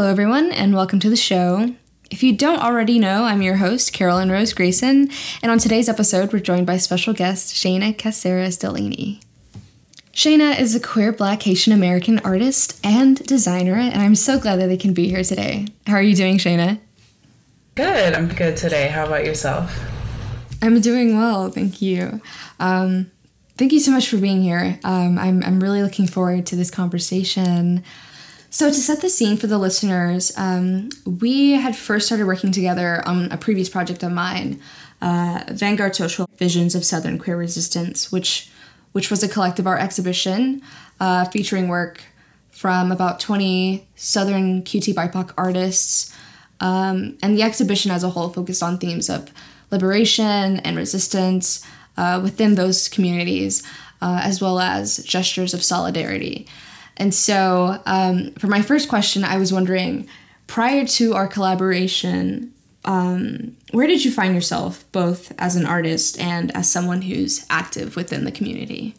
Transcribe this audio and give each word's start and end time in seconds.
Hello, 0.00 0.10
everyone, 0.10 0.50
and 0.52 0.72
welcome 0.72 0.98
to 1.00 1.10
the 1.10 1.14
show. 1.14 1.74
If 2.10 2.22
you 2.22 2.34
don't 2.34 2.62
already 2.62 2.98
know, 2.98 3.24
I'm 3.24 3.42
your 3.42 3.56
host, 3.56 3.92
Carolyn 3.92 4.32
Rose 4.32 4.54
Grayson, 4.54 5.10
and 5.42 5.52
on 5.52 5.58
today's 5.58 5.90
episode, 5.90 6.32
we're 6.32 6.38
joined 6.38 6.66
by 6.66 6.78
special 6.78 7.12
guest 7.12 7.54
Shayna 7.54 7.94
Caceres 7.98 8.56
Delaney. 8.56 9.20
Shaïna 10.14 10.58
is 10.58 10.74
a 10.74 10.80
queer 10.80 11.12
black 11.12 11.42
Haitian 11.42 11.74
American 11.74 12.18
artist 12.20 12.80
and 12.82 13.18
designer, 13.26 13.74
and 13.74 14.00
I'm 14.00 14.14
so 14.14 14.40
glad 14.40 14.58
that 14.60 14.68
they 14.68 14.78
can 14.78 14.94
be 14.94 15.10
here 15.10 15.22
today. 15.22 15.66
How 15.86 15.96
are 15.96 16.02
you 16.02 16.16
doing, 16.16 16.38
Shaïna? 16.38 16.80
Good, 17.74 18.14
I'm 18.14 18.28
good 18.28 18.56
today. 18.56 18.88
How 18.88 19.04
about 19.04 19.26
yourself? 19.26 19.78
I'm 20.62 20.80
doing 20.80 21.18
well, 21.18 21.50
thank 21.50 21.82
you. 21.82 22.22
Um, 22.58 23.10
thank 23.58 23.70
you 23.70 23.80
so 23.80 23.90
much 23.90 24.08
for 24.08 24.16
being 24.16 24.40
here. 24.40 24.80
Um, 24.82 25.18
I'm, 25.18 25.42
I'm 25.42 25.60
really 25.60 25.82
looking 25.82 26.06
forward 26.06 26.46
to 26.46 26.56
this 26.56 26.70
conversation. 26.70 27.84
So, 28.52 28.68
to 28.68 28.74
set 28.74 29.00
the 29.00 29.08
scene 29.08 29.36
for 29.36 29.46
the 29.46 29.58
listeners, 29.58 30.32
um, 30.36 30.88
we 31.06 31.52
had 31.52 31.76
first 31.76 32.06
started 32.06 32.26
working 32.26 32.50
together 32.50 33.00
on 33.06 33.30
a 33.30 33.36
previous 33.36 33.68
project 33.68 34.02
of 34.02 34.10
mine, 34.10 34.60
uh, 35.00 35.44
Vanguard 35.50 35.94
Social 35.94 36.28
Visions 36.36 36.74
of 36.74 36.84
Southern 36.84 37.16
Queer 37.16 37.36
Resistance, 37.36 38.10
which 38.10 38.50
which 38.90 39.08
was 39.08 39.22
a 39.22 39.28
collective 39.28 39.68
art 39.68 39.80
exhibition 39.80 40.62
uh, 40.98 41.24
featuring 41.26 41.68
work 41.68 42.02
from 42.50 42.90
about 42.90 43.20
20 43.20 43.86
Southern 43.94 44.62
QT 44.62 44.94
BIPOC 44.94 45.32
artists. 45.38 46.12
Um, 46.58 47.16
and 47.22 47.38
the 47.38 47.44
exhibition 47.44 47.92
as 47.92 48.02
a 48.02 48.10
whole 48.10 48.30
focused 48.30 48.64
on 48.64 48.78
themes 48.78 49.08
of 49.08 49.30
liberation 49.70 50.56
and 50.58 50.76
resistance 50.76 51.64
uh, 51.96 52.18
within 52.20 52.56
those 52.56 52.88
communities, 52.88 53.62
uh, 54.02 54.20
as 54.24 54.42
well 54.42 54.58
as 54.58 54.96
gestures 55.04 55.54
of 55.54 55.62
solidarity. 55.62 56.48
And 56.96 57.14
so, 57.14 57.80
um, 57.86 58.32
for 58.32 58.46
my 58.46 58.62
first 58.62 58.88
question, 58.88 59.24
I 59.24 59.38
was 59.38 59.52
wondering 59.52 60.08
prior 60.46 60.84
to 60.84 61.14
our 61.14 61.26
collaboration, 61.28 62.52
um, 62.84 63.56
where 63.70 63.86
did 63.86 64.04
you 64.04 64.10
find 64.10 64.34
yourself 64.34 64.84
both 64.92 65.32
as 65.38 65.56
an 65.56 65.66
artist 65.66 66.18
and 66.18 66.54
as 66.56 66.70
someone 66.70 67.02
who's 67.02 67.46
active 67.48 67.96
within 67.96 68.24
the 68.24 68.32
community? 68.32 68.94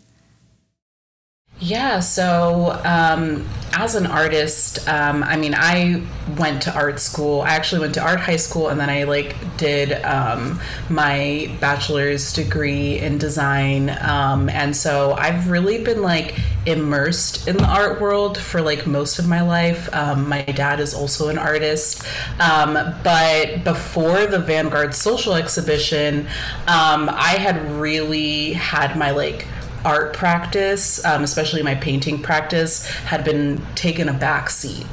Yeah, 1.64 2.00
so 2.00 2.82
um, 2.84 3.48
as 3.74 3.94
an 3.94 4.08
artist, 4.08 4.88
um, 4.90 5.22
I 5.22 5.38
mean, 5.38 5.54
I 5.56 6.02
went 6.36 6.64
to 6.64 6.74
art 6.74 7.00
school. 7.00 7.42
I 7.42 7.50
actually 7.50 7.82
went 7.82 7.94
to 7.96 8.02
art 8.02 8.20
high 8.20 8.38
school, 8.38 8.70
and 8.70 8.80
then 8.80 8.90
I 8.90 9.04
like 9.04 9.36
did 9.58 9.94
um, 10.04 10.60
my 10.90 11.56
bachelor's 11.60 12.34
degree 12.34 12.98
in 12.98 13.20
design. 13.20 13.96
Um, 14.02 14.50
and 14.50 14.76
so 14.76 15.14
I've 15.14 15.52
really 15.52 15.84
been 15.84 16.02
like 16.02 16.40
immersed 16.66 17.48
in 17.48 17.58
the 17.58 17.68
art 17.68 18.02
world 18.02 18.40
for 18.40 18.60
like 18.64 18.88
most 18.88 19.20
of 19.20 19.28
my 19.28 19.42
life. 19.42 19.88
Um, 19.94 20.28
my 20.28 20.42
dad 20.42 20.80
is 20.80 20.96
also 20.96 21.30
an 21.30 21.38
artist, 21.38 22.04
um, 22.40 22.74
but 23.04 23.64
before 23.64 24.26
the 24.26 24.40
Vanguard 24.40 24.96
Social 24.96 25.36
Exhibition, 25.36 26.26
I 26.68 27.36
had 27.38 27.80
really 27.80 28.54
had 28.54 28.98
my 28.98 29.12
like 29.12 29.46
art 29.86 30.14
practice, 30.14 31.04
um, 31.06 31.24
especially 31.24 31.64
my 31.64 31.76
painting 31.76 32.22
practice, 32.22 32.86
had 32.88 33.24
been 33.24 33.62
taken 33.76 34.10
a 34.10 34.14
backseat 34.14 34.86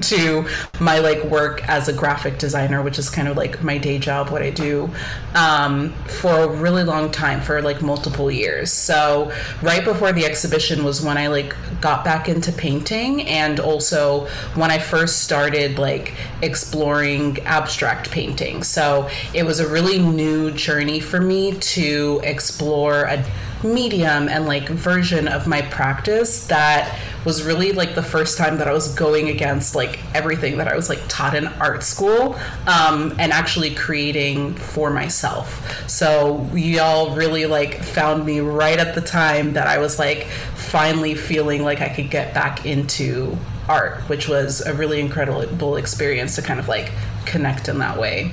to 0.08 0.48
my 0.80 0.98
like 0.98 1.22
work 1.24 1.66
as 1.68 1.88
a 1.88 1.92
graphic 1.92 2.38
designer, 2.38 2.82
which 2.82 2.98
is 2.98 3.10
kind 3.10 3.28
of 3.28 3.36
like 3.36 3.62
my 3.62 3.78
day 3.78 3.98
job, 3.98 4.30
what 4.30 4.42
I 4.42 4.50
do, 4.50 4.90
um, 5.34 5.92
for 6.20 6.40
a 6.40 6.48
really 6.48 6.84
long 6.84 7.10
time, 7.10 7.40
for 7.40 7.60
like 7.62 7.82
multiple 7.82 8.30
years. 8.30 8.72
So 8.72 9.32
right 9.62 9.84
before 9.84 10.12
the 10.12 10.24
exhibition 10.24 10.84
was 10.84 11.02
when 11.02 11.18
I 11.18 11.26
like 11.28 11.54
got 11.80 12.04
back 12.04 12.28
into 12.28 12.52
painting, 12.52 13.22
and 13.22 13.60
also 13.60 14.26
when 14.54 14.70
I 14.70 14.78
first 14.78 15.22
started 15.22 15.78
like 15.78 16.14
exploring 16.42 17.38
abstract 17.40 18.10
painting. 18.10 18.62
So 18.62 19.08
it 19.34 19.44
was 19.44 19.60
a 19.60 19.68
really 19.68 19.98
new 19.98 20.50
journey 20.52 21.00
for 21.00 21.20
me 21.20 21.52
to 21.52 22.20
explore 22.24 23.04
a 23.04 23.24
medium 23.72 24.28
and 24.28 24.46
like 24.46 24.68
version 24.68 25.28
of 25.28 25.46
my 25.46 25.62
practice 25.62 26.46
that 26.46 26.98
was 27.24 27.42
really 27.42 27.72
like 27.72 27.94
the 27.96 28.02
first 28.02 28.38
time 28.38 28.58
that 28.58 28.68
I 28.68 28.72
was 28.72 28.94
going 28.94 29.28
against 29.28 29.74
like 29.74 29.98
everything 30.14 30.58
that 30.58 30.68
I 30.68 30.76
was 30.76 30.88
like 30.88 31.00
taught 31.08 31.34
in 31.34 31.48
art 31.48 31.82
school 31.82 32.38
um, 32.66 33.14
and 33.18 33.32
actually 33.32 33.74
creating 33.74 34.54
for 34.54 34.90
myself. 34.90 35.88
So 35.90 36.48
y'all 36.54 37.16
really 37.16 37.46
like 37.46 37.82
found 37.82 38.24
me 38.24 38.38
right 38.40 38.78
at 38.78 38.94
the 38.94 39.00
time 39.00 39.54
that 39.54 39.66
I 39.66 39.78
was 39.78 39.98
like 39.98 40.26
finally 40.54 41.14
feeling 41.14 41.64
like 41.64 41.80
I 41.80 41.88
could 41.88 42.10
get 42.10 42.32
back 42.32 42.64
into 42.64 43.36
art, 43.68 43.98
which 44.08 44.28
was 44.28 44.60
a 44.60 44.72
really 44.72 45.00
incredible 45.00 45.76
experience 45.76 46.36
to 46.36 46.42
kind 46.42 46.60
of 46.60 46.68
like 46.68 46.92
connect 47.24 47.68
in 47.68 47.78
that 47.78 47.98
way. 47.98 48.30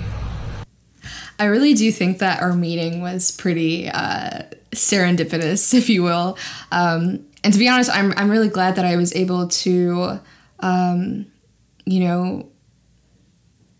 I 1.39 1.45
really 1.45 1.73
do 1.73 1.91
think 1.91 2.19
that 2.19 2.41
our 2.41 2.53
meeting 2.53 3.01
was 3.01 3.31
pretty 3.31 3.89
uh, 3.89 4.43
serendipitous, 4.73 5.73
if 5.77 5.89
you 5.89 6.03
will. 6.03 6.37
Um, 6.71 7.25
and 7.43 7.53
to 7.53 7.59
be 7.59 7.67
honest, 7.67 7.89
I'm, 7.89 8.13
I'm 8.17 8.29
really 8.29 8.49
glad 8.49 8.75
that 8.75 8.85
I 8.85 8.95
was 8.95 9.13
able 9.15 9.47
to, 9.47 10.19
um, 10.59 11.25
you 11.85 11.99
know, 12.01 12.49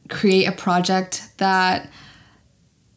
create 0.10 0.46
a 0.46 0.52
project 0.52 1.30
that, 1.38 1.90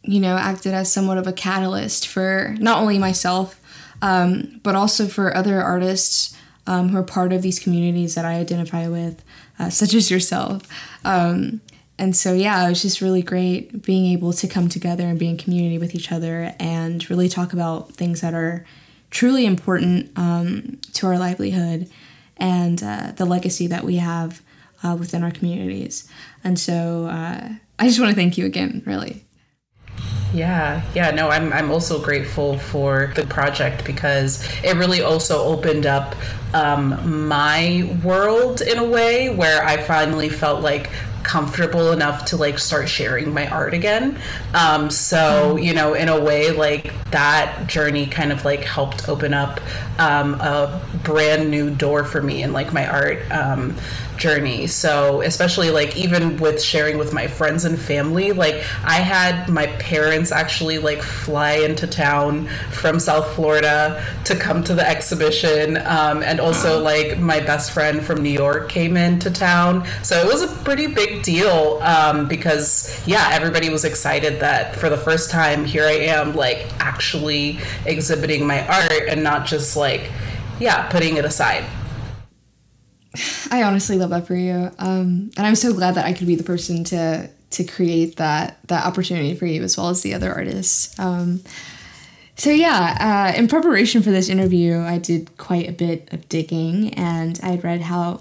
you 0.03 0.21
know, 0.21 0.37
acted 0.37 0.75
as 0.75 0.93
somewhat 0.93 1.19
of 1.19 1.27
a 1.27 1.33
catalyst 1.33 2.09
for 2.09 2.55
not 2.59 2.81
only 2.81 2.99
myself, 2.99 3.61
um, 4.03 4.61
but 4.63 4.75
also 4.75 5.07
for 5.07 5.37
other 5.37 5.63
artists 5.63 6.37
um, 6.67 6.89
who 6.89 6.99
are 6.99 7.05
part 7.05 7.33
of 7.33 7.43
these 7.43 7.59
communities 7.59 8.15
that 8.17 8.25
I 8.25 8.35
identify 8.35 8.89
with, 8.89 9.23
uh, 9.59 9.71
such 9.71 9.95
as 9.95 10.11
yourself. 10.11 10.63
Um, 11.05 11.61
and 11.99 12.15
so 12.15 12.33
yeah 12.33 12.65
it 12.67 12.69
was 12.69 12.83
just 12.83 13.01
really 13.01 13.23
great 13.23 13.83
being 13.83 14.13
able 14.13 14.33
to 14.33 14.47
come 14.47 14.69
together 14.69 15.05
and 15.05 15.19
be 15.19 15.29
in 15.29 15.37
community 15.37 15.79
with 15.79 15.95
each 15.95 16.13
other 16.13 16.55
and 16.59 17.09
really 17.09 17.29
talk 17.29 17.53
about 17.53 17.93
things 17.93 18.21
that 18.21 18.35
are 18.35 18.65
truly 19.11 19.47
important 19.47 20.11
um, 20.17 20.79
to 20.93 21.07
our 21.07 21.19
livelihood 21.19 21.91
and 22.37 22.83
uh, 22.83 23.13
the 23.17 23.25
legacy 23.25 23.67
that 23.67 23.85
we 23.85 23.97
have 23.97 24.43
uh, 24.83 24.95
within 24.99 25.23
our 25.23 25.31
communities. 25.31 26.09
And 26.45 26.59
so 26.59 27.07
uh, 27.07 27.49
i 27.79 27.87
just 27.87 27.99
want 28.01 28.11
to 28.11 28.17
thank 28.17 28.37
you 28.37 28.47
again 28.47 28.83
really. 28.85 29.23
Yeah, 30.35 30.83
yeah, 30.95 31.13
no, 31.13 31.31
I'm, 31.31 31.51
I'm 31.53 31.71
also 31.71 32.03
grateful 32.03 32.59
for 32.59 33.13
the 33.15 33.25
project 33.27 33.87
because 33.87 34.47
it 34.63 34.77
really 34.77 35.01
also 35.01 35.43
opened 35.45 35.87
up 35.87 36.15
um, 36.53 37.27
my 37.27 37.99
world 38.05 38.61
in 38.61 38.77
a 38.77 38.85
way 38.85 39.35
where 39.35 39.65
I 39.65 39.79
finally 39.79 40.29
felt 40.29 40.63
like 40.63 40.91
comfortable 41.27 41.91
enough 41.91 42.25
to 42.27 42.37
like 42.37 42.57
start 42.57 42.89
sharing 42.89 43.35
my 43.35 43.49
art 43.49 43.75
again. 43.75 44.17
Um, 44.55 44.91
so, 44.91 45.57
you 45.57 45.75
know, 45.75 45.95
in 45.95 46.09
a 46.09 46.21
way, 46.21 46.53
like 46.53 46.93
that 47.11 47.67
journey 47.67 48.07
kind 48.07 48.31
of 48.31 48.45
like 48.45 48.63
helped 48.63 49.09
open 49.09 49.35
up 49.35 49.61
um, 49.99 50.35
a 50.35 50.81
brand 51.03 51.51
new 51.51 51.71
door 51.71 52.05
for 52.05 52.23
me 52.23 52.45
in 52.45 52.53
like 52.53 52.73
my 52.73 52.87
art. 52.87 53.29
Um, 53.33 53.77
journey. 54.17 54.67
So, 54.67 55.21
especially 55.23 55.71
like 55.71 55.97
even 55.97 56.39
with 56.39 56.63
sharing 56.63 56.99
with 56.99 57.13
my 57.13 57.27
friends 57.27 57.65
and 57.65 57.79
family, 57.79 58.33
like 58.33 58.65
I 58.85 58.97
had 58.97 59.49
my 59.49 59.67
parents 59.67 60.33
actually 60.33 60.79
like 60.79 61.03
fly 61.03 61.53
into 61.53 61.87
town 61.87 62.49
from 62.71 62.99
South 62.99 63.35
Florida 63.35 64.05
to 64.25 64.37
come 64.37 64.65
to 64.65 64.75
the 64.75 64.87
exhibition. 64.89 65.77
Um, 65.79 66.23
and 66.23 66.41
also, 66.41 66.83
like, 66.83 67.19
my 67.19 67.41
best 67.41 67.73
friend 67.73 68.03
from 68.03 68.23
New 68.23 68.31
York 68.31 68.69
came 68.69 68.97
into 68.97 69.31
town. 69.31 69.87
So, 70.03 70.19
it 70.19 70.27
was 70.27 70.43
a 70.43 70.49
pretty 70.65 70.87
big 70.87 71.16
deal 71.23 71.79
um, 71.83 72.29
because, 72.29 73.03
yeah, 73.07 73.31
everybody 73.33 73.71
was 73.71 73.85
excited 73.85 74.41
that 74.41 74.77
for 74.77 74.89
the 74.89 74.97
first 74.97 75.31
time, 75.31 75.65
here 75.65 75.85
I 75.85 75.99
am, 76.07 76.35
like, 76.35 76.67
actually 76.81 77.59
exhibiting 77.85 78.47
my 78.47 78.67
art 78.67 79.09
and 79.09 79.23
not 79.23 79.47
just 79.47 79.77
like, 79.77 80.11
yeah, 80.59 80.89
putting 80.89 81.17
it 81.17 81.25
aside. 81.25 81.65
I 83.51 83.63
honestly 83.63 83.97
love 83.97 84.11
that 84.11 84.27
for 84.27 84.35
you, 84.35 84.71
um, 84.79 85.31
and 85.37 85.47
I'm 85.47 85.55
so 85.55 85.73
glad 85.73 85.95
that 85.95 86.05
I 86.05 86.13
could 86.13 86.27
be 86.27 86.35
the 86.35 86.45
person 86.45 86.85
to 86.85 87.31
to 87.49 87.65
create 87.65 88.17
that 88.17 88.59
that 88.67 88.85
opportunity 88.85 89.35
for 89.35 89.47
you 89.47 89.63
as 89.63 89.77
well 89.77 89.89
as 89.89 90.03
the 90.03 90.13
other 90.13 90.31
artists. 90.33 90.99
Um, 90.99 91.41
so 92.37 92.51
yeah, 92.51 93.33
uh, 93.33 93.39
in 93.39 93.49
preparation 93.49 94.03
for 94.03 94.11
this 94.11 94.29
interview, 94.29 94.81
I 94.81 94.99
did 94.99 95.39
quite 95.39 95.67
a 95.67 95.73
bit 95.73 96.13
of 96.13 96.29
digging, 96.29 96.93
and 96.95 97.41
I 97.43 97.51
had 97.53 97.65
read 97.65 97.81
how 97.81 98.21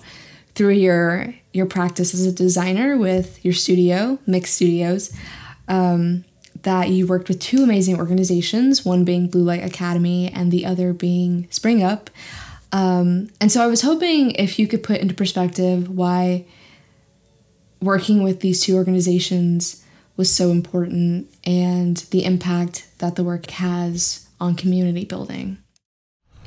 through 0.56 0.74
your 0.74 1.36
your 1.54 1.66
practice 1.66 2.14
as 2.14 2.26
a 2.26 2.32
designer 2.32 2.98
with 2.98 3.44
your 3.46 3.54
studio, 3.54 4.18
Mx 4.28 4.48
Studios, 4.48 5.16
um, 5.68 6.26
that 6.64 6.90
you 6.90 7.08
worked 7.08 7.30
with 7.30 7.40
two 7.40 7.64
amazing 7.64 7.98
organizations, 7.98 8.84
one 8.84 9.06
being 9.06 9.30
Bluelight 9.30 9.64
Academy 9.64 10.32
and 10.32 10.52
the 10.52 10.66
other 10.66 10.94
being 10.94 11.48
Spring 11.52 11.84
Up. 11.84 12.10
Um, 12.72 13.30
and 13.40 13.52
so 13.52 13.64
I 13.64 13.68
was 13.68 13.84
hoping 13.84 14.32
if 14.32 14.60
you 14.60 14.68
could 14.68 14.84
put 14.84 15.00
into 15.00 15.14
perspective 15.14 15.90
why 15.90 16.46
working 17.82 18.24
with 18.24 18.40
these 18.40 18.62
two 18.62 18.76
organizations 18.76 19.84
was 20.18 20.34
so 20.34 20.50
important 20.50 21.30
and 21.46 21.98
the 22.12 22.26
impact 22.26 22.88
that 22.98 23.16
the 23.16 23.24
work 23.24 23.50
has 23.52 24.28
on 24.40 24.56
community 24.56 25.06
building. 25.06 25.58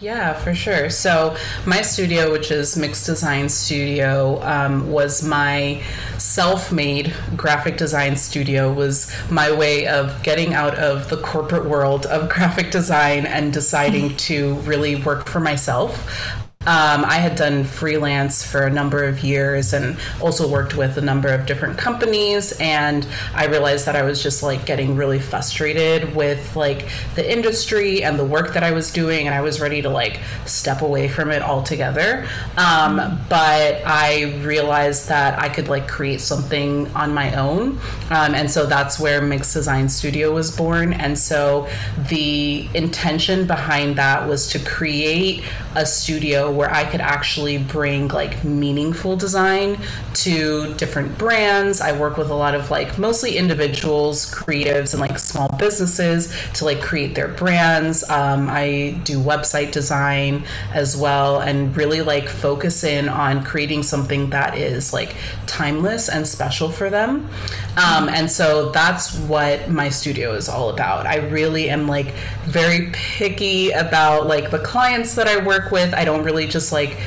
Yeah, 0.00 0.32
for 0.32 0.54
sure. 0.54 0.90
So, 0.90 1.36
my 1.66 1.82
studio, 1.82 2.30
which 2.30 2.52
is 2.52 2.76
Mx 2.76 3.04
Design 3.04 3.48
Studio, 3.48 4.40
um, 4.44 4.92
was 4.92 5.24
my 5.24 5.82
self 6.18 6.70
made 6.70 7.12
graphic 7.36 7.76
design 7.76 8.14
studio, 8.14 8.72
was 8.72 9.12
my 9.28 9.50
way 9.50 9.88
of 9.88 10.22
getting 10.22 10.54
out 10.54 10.76
of 10.76 11.08
the 11.08 11.16
corporate 11.16 11.64
world 11.64 12.06
of 12.06 12.28
graphic 12.34 12.70
design 12.70 13.26
and 13.26 13.52
deciding 13.52 14.16
to 14.28 14.54
really 14.60 14.94
work 15.02 15.28
for 15.28 15.40
myself. 15.40 16.47
Um, 16.66 17.04
I 17.06 17.14
had 17.14 17.36
done 17.36 17.64
freelance 17.64 18.44
for 18.44 18.62
a 18.66 18.70
number 18.70 19.04
of 19.04 19.24
years 19.24 19.72
and 19.72 19.96
also 20.20 20.46
worked 20.46 20.76
with 20.76 20.98
a 20.98 21.00
number 21.00 21.28
of 21.28 21.46
different 21.46 21.78
companies. 21.78 22.52
And 22.60 23.06
I 23.32 23.46
realized 23.46 23.86
that 23.86 23.96
I 23.96 24.02
was 24.02 24.22
just 24.22 24.42
like 24.42 24.66
getting 24.66 24.96
really 24.96 25.20
frustrated 25.20 26.14
with 26.14 26.56
like 26.56 26.88
the 27.14 27.32
industry 27.32 28.02
and 28.02 28.18
the 28.18 28.24
work 28.24 28.52
that 28.52 28.64
I 28.64 28.72
was 28.72 28.92
doing. 28.92 29.26
And 29.26 29.34
I 29.34 29.40
was 29.40 29.60
ready 29.60 29.80
to 29.82 29.88
like 29.88 30.20
step 30.44 30.82
away 30.82 31.08
from 31.08 31.30
it 31.30 31.42
altogether. 31.42 32.28
Um, 32.58 33.18
but 33.30 33.80
I 33.86 34.38
realized 34.42 35.08
that 35.08 35.38
I 35.38 35.48
could 35.48 35.68
like 35.68 35.88
create 35.88 36.20
something 36.20 36.88
on 36.88 37.14
my 37.14 37.34
own. 37.34 37.78
Um, 38.10 38.34
and 38.34 38.50
so 38.50 38.66
that's 38.66 38.98
where 38.98 39.22
Mx 39.22 39.54
Design 39.54 39.88
Studio 39.88 40.34
was 40.34 40.54
born. 40.54 40.92
And 40.92 41.18
so 41.18 41.66
the 42.08 42.68
intention 42.74 43.46
behind 43.46 43.96
that 43.96 44.28
was 44.28 44.48
to 44.48 44.58
create 44.58 45.44
a 45.74 45.86
studio 45.86 46.47
where 46.50 46.70
I 46.70 46.84
could 46.84 47.00
actually 47.00 47.58
bring 47.58 48.08
like 48.08 48.44
meaningful 48.44 49.16
design 49.16 49.78
to 50.14 50.74
different 50.74 51.18
brands. 51.18 51.80
I 51.80 51.98
work 51.98 52.16
with 52.16 52.30
a 52.30 52.34
lot 52.34 52.54
of 52.54 52.70
like 52.70 52.98
mostly 52.98 53.36
individuals, 53.36 54.30
creatives, 54.32 54.92
and 54.92 55.00
like 55.00 55.18
small 55.18 55.48
businesses 55.58 56.34
to 56.54 56.64
like 56.64 56.80
create 56.80 57.14
their 57.14 57.28
brands. 57.28 58.08
Um, 58.08 58.48
I 58.48 59.00
do 59.04 59.18
website 59.20 59.72
design 59.72 60.44
as 60.72 60.96
well 60.96 61.40
and 61.40 61.76
really 61.76 62.02
like 62.02 62.28
focus 62.28 62.84
in 62.84 63.08
on 63.08 63.44
creating 63.44 63.82
something 63.82 64.30
that 64.30 64.56
is 64.56 64.92
like 64.92 65.14
timeless 65.46 66.08
and 66.08 66.26
special 66.26 66.70
for 66.70 66.90
them. 66.90 67.28
Um, 67.76 68.08
and 68.08 68.30
so 68.30 68.70
that's 68.70 69.16
what 69.20 69.70
my 69.70 69.88
studio 69.88 70.32
is 70.34 70.48
all 70.48 70.70
about. 70.70 71.06
I 71.06 71.16
really 71.16 71.70
am 71.70 71.86
like 71.86 72.12
very 72.44 72.90
picky 72.92 73.70
about 73.70 74.26
like 74.26 74.50
the 74.50 74.58
clients 74.58 75.14
that 75.14 75.28
I 75.28 75.44
work 75.44 75.70
with. 75.70 75.94
I 75.94 76.04
don't 76.04 76.24
really 76.24 76.37
just 76.46 76.72
like 76.72 76.98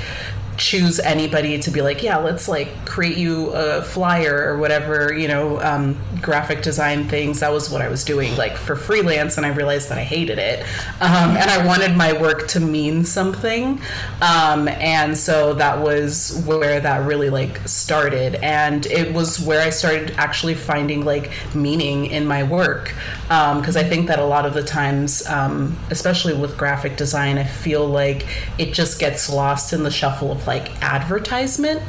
choose 0.61 0.99
anybody 0.99 1.57
to 1.57 1.71
be 1.71 1.81
like, 1.81 2.03
yeah, 2.03 2.17
let's 2.17 2.47
like 2.47 2.85
create 2.85 3.17
you 3.17 3.49
a 3.49 3.81
flyer 3.81 4.45
or 4.45 4.59
whatever, 4.59 5.11
you 5.11 5.27
know, 5.27 5.59
um, 5.61 5.97
graphic 6.21 6.61
design 6.61 7.09
things. 7.09 7.39
That 7.39 7.51
was 7.51 7.71
what 7.71 7.81
I 7.81 7.89
was 7.89 8.03
doing 8.03 8.37
like 8.37 8.55
for 8.55 8.75
freelance, 8.75 9.37
and 9.37 9.45
I 9.45 9.49
realized 9.49 9.89
that 9.89 9.97
I 9.97 10.03
hated 10.03 10.37
it, 10.37 10.61
um, 11.01 11.35
and 11.35 11.49
I 11.49 11.65
wanted 11.65 11.97
my 11.97 12.13
work 12.13 12.47
to 12.49 12.59
mean 12.59 13.03
something, 13.03 13.81
um, 14.21 14.67
and 14.67 15.17
so 15.17 15.55
that 15.55 15.81
was 15.81 16.43
where 16.45 16.79
that 16.79 17.07
really 17.07 17.31
like 17.31 17.67
started, 17.67 18.35
and 18.35 18.85
it 18.85 19.13
was 19.13 19.39
where 19.39 19.61
I 19.61 19.71
started 19.71 20.13
actually 20.17 20.53
finding 20.53 21.03
like 21.03 21.31
meaning 21.55 22.05
in 22.05 22.27
my 22.27 22.43
work, 22.43 22.93
because 23.23 23.75
um, 23.75 23.83
I 23.83 23.89
think 23.89 24.07
that 24.07 24.19
a 24.19 24.25
lot 24.25 24.45
of 24.45 24.53
the 24.53 24.63
times, 24.63 25.25
um, 25.27 25.75
especially 25.89 26.35
with 26.35 26.55
graphic 26.55 26.97
design, 26.97 27.39
I 27.39 27.45
feel 27.45 27.87
like 27.87 28.27
it 28.59 28.73
just 28.73 28.99
gets 28.99 29.27
lost 29.27 29.73
in 29.73 29.81
the 29.81 29.91
shuffle 29.91 30.31
of 30.31 30.45
like 30.45 30.50
advertisement, 30.81 31.81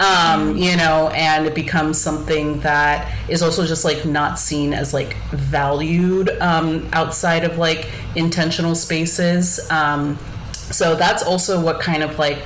um, 0.00 0.56
you 0.56 0.76
know, 0.76 1.08
and 1.14 1.46
it 1.46 1.54
becomes 1.54 2.00
something 2.00 2.60
that 2.60 3.12
is 3.28 3.42
also 3.42 3.66
just 3.66 3.84
like 3.84 4.04
not 4.04 4.38
seen 4.38 4.72
as 4.72 4.94
like 4.94 5.16
valued 5.30 6.30
um, 6.40 6.88
outside 6.92 7.44
of 7.44 7.58
like 7.58 7.90
intentional 8.14 8.74
spaces. 8.74 9.60
Um, 9.70 10.18
so 10.52 10.96
that's 10.96 11.22
also 11.22 11.60
what 11.60 11.80
kind 11.80 12.02
of 12.02 12.18
like, 12.18 12.38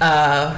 uh, 0.00 0.56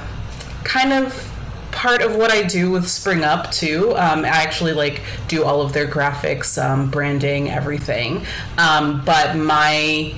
kind 0.63 0.93
of 0.93 1.27
part 1.71 2.01
of 2.01 2.15
what 2.15 2.31
I 2.31 2.43
do 2.43 2.69
with 2.69 2.87
Spring 2.87 3.23
Up 3.23 3.49
too. 3.51 3.91
Um, 3.95 4.23
I 4.25 4.27
actually 4.27 4.73
like 4.73 5.01
do 5.27 5.43
all 5.43 5.61
of 5.61 5.73
their 5.73 5.87
graphics, 5.87 6.61
um, 6.61 6.91
branding, 6.91 7.49
everything. 7.49 8.25
Um, 8.57 9.01
but 9.05 9.35
my, 9.35 10.13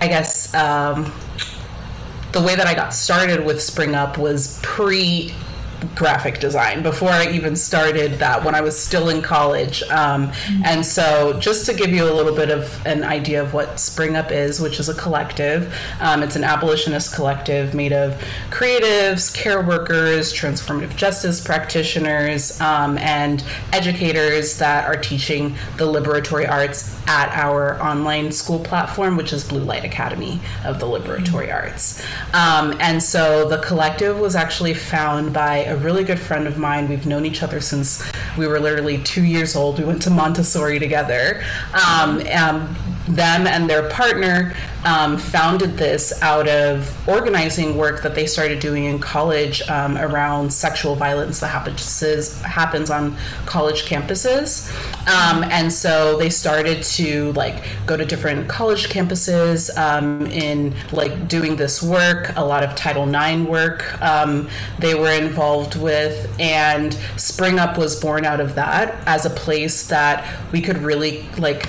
I 0.00 0.08
guess, 0.08 0.54
um, 0.54 1.12
the 2.32 2.42
way 2.42 2.54
that 2.54 2.66
I 2.66 2.74
got 2.74 2.94
started 2.94 3.44
with 3.44 3.62
Spring 3.62 3.94
Up 3.94 4.18
was 4.18 4.58
pre 4.62 5.34
graphic 5.94 6.40
design 6.40 6.82
before 6.82 7.10
I 7.10 7.30
even 7.30 7.56
started 7.56 8.18
that 8.18 8.44
when 8.44 8.54
I 8.54 8.60
was 8.60 8.78
still 8.78 9.08
in 9.08 9.22
college. 9.22 9.82
Um, 9.84 10.28
mm-hmm. 10.28 10.62
And 10.64 10.84
so, 10.84 11.38
just 11.40 11.66
to 11.66 11.74
give 11.74 11.90
you 11.90 12.04
a 12.04 12.12
little 12.12 12.34
bit 12.34 12.50
of 12.50 12.84
an 12.86 13.04
idea 13.04 13.42
of 13.42 13.54
what 13.54 13.80
Spring 13.80 14.16
Up 14.16 14.30
is, 14.30 14.60
which 14.60 14.80
is 14.80 14.88
a 14.88 14.94
collective, 14.94 15.74
um, 16.00 16.22
it's 16.22 16.36
an 16.36 16.44
abolitionist 16.44 17.14
collective 17.14 17.74
made 17.74 17.92
of 17.92 18.22
creatives, 18.50 19.32
care 19.34 19.60
workers, 19.60 20.32
transformative 20.32 20.96
justice 20.96 21.40
practitioners, 21.40 22.60
um, 22.60 22.98
and 22.98 23.44
educators 23.72 24.58
that 24.58 24.86
are 24.86 24.96
teaching 24.96 25.54
the 25.76 25.84
liberatory 25.84 26.48
arts 26.48 26.96
at 27.06 27.30
our 27.32 27.80
online 27.82 28.30
school 28.30 28.60
platform, 28.60 29.16
which 29.16 29.32
is 29.32 29.44
Bluelight 29.44 29.84
Academy 29.84 30.40
of 30.64 30.78
the 30.78 30.86
Liberatory 30.86 31.48
mm-hmm. 31.48 31.68
Arts. 31.68 32.02
Um, 32.32 32.76
and 32.80 33.02
so, 33.02 33.48
the 33.48 33.58
collective 33.58 34.18
was 34.18 34.36
actually 34.36 34.74
found 34.74 35.32
by 35.32 35.58
a 35.70 35.76
really 35.76 36.02
good 36.04 36.18
friend 36.18 36.46
of 36.46 36.58
mine. 36.58 36.88
We've 36.88 37.06
known 37.06 37.24
each 37.24 37.42
other 37.42 37.60
since 37.60 38.02
we 38.36 38.46
were 38.46 38.58
literally 38.58 39.02
two 39.02 39.22
years 39.22 39.54
old. 39.54 39.78
We 39.78 39.84
went 39.84 40.02
to 40.02 40.10
Montessori 40.10 40.78
together. 40.78 41.42
Um, 41.72 42.20
and 42.26 42.76
them 43.08 43.46
and 43.46 43.68
their 43.68 43.88
partner 43.90 44.54
um, 44.84 45.18
founded 45.18 45.76
this 45.76 46.22
out 46.22 46.48
of 46.48 47.08
organizing 47.08 47.76
work 47.76 48.02
that 48.02 48.14
they 48.14 48.26
started 48.26 48.60
doing 48.60 48.84
in 48.84 48.98
college 48.98 49.60
um, 49.68 49.98
around 49.98 50.52
sexual 50.52 50.94
violence 50.94 51.40
that 51.40 51.48
happens 51.48 52.40
happens 52.42 52.90
on 52.90 53.16
college 53.46 53.84
campuses. 53.84 54.70
Um, 55.06 55.44
and 55.44 55.72
so 55.72 56.16
they 56.16 56.30
started 56.30 56.82
to 56.84 57.32
like 57.32 57.64
go 57.86 57.96
to 57.96 58.04
different 58.04 58.48
college 58.48 58.88
campuses 58.88 59.76
um, 59.76 60.26
in 60.26 60.74
like 60.92 61.28
doing 61.28 61.56
this 61.56 61.82
work. 61.82 62.32
A 62.36 62.44
lot 62.44 62.62
of 62.62 62.74
Title 62.74 63.08
IX 63.08 63.48
work 63.48 64.00
um, 64.02 64.48
they 64.78 64.94
were 64.94 65.12
involved 65.12 65.76
with, 65.76 66.34
and 66.40 66.94
Spring 67.16 67.58
Up 67.58 67.76
was 67.76 68.00
born 68.00 68.24
out 68.24 68.40
of 68.40 68.54
that 68.54 68.96
as 69.06 69.26
a 69.26 69.30
place 69.30 69.88
that 69.88 70.26
we 70.52 70.60
could 70.60 70.78
really 70.78 71.28
like 71.38 71.68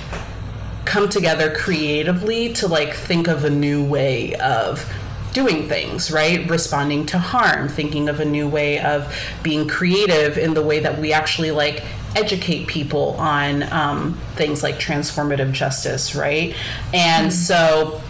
come 0.92 1.08
together 1.08 1.50
creatively 1.50 2.52
to 2.52 2.68
like 2.68 2.92
think 2.92 3.26
of 3.26 3.46
a 3.46 3.50
new 3.50 3.82
way 3.82 4.34
of 4.34 4.86
doing 5.32 5.66
things, 5.66 6.12
right? 6.12 6.46
Responding 6.50 7.06
to 7.06 7.18
harm, 7.18 7.66
thinking 7.70 8.10
of 8.10 8.20
a 8.20 8.26
new 8.26 8.46
way 8.46 8.78
of 8.78 9.10
being 9.42 9.66
creative 9.66 10.36
in 10.36 10.52
the 10.52 10.62
way 10.62 10.80
that 10.80 10.98
we 10.98 11.14
actually 11.14 11.50
like 11.50 11.82
educate 12.14 12.66
people 12.66 13.16
on 13.18 13.62
um, 13.72 14.20
things 14.34 14.62
like 14.62 14.74
transformative 14.74 15.52
justice, 15.52 16.14
right? 16.14 16.54
And 16.92 17.28
mm-hmm. 17.28 17.30
so 17.30 18.02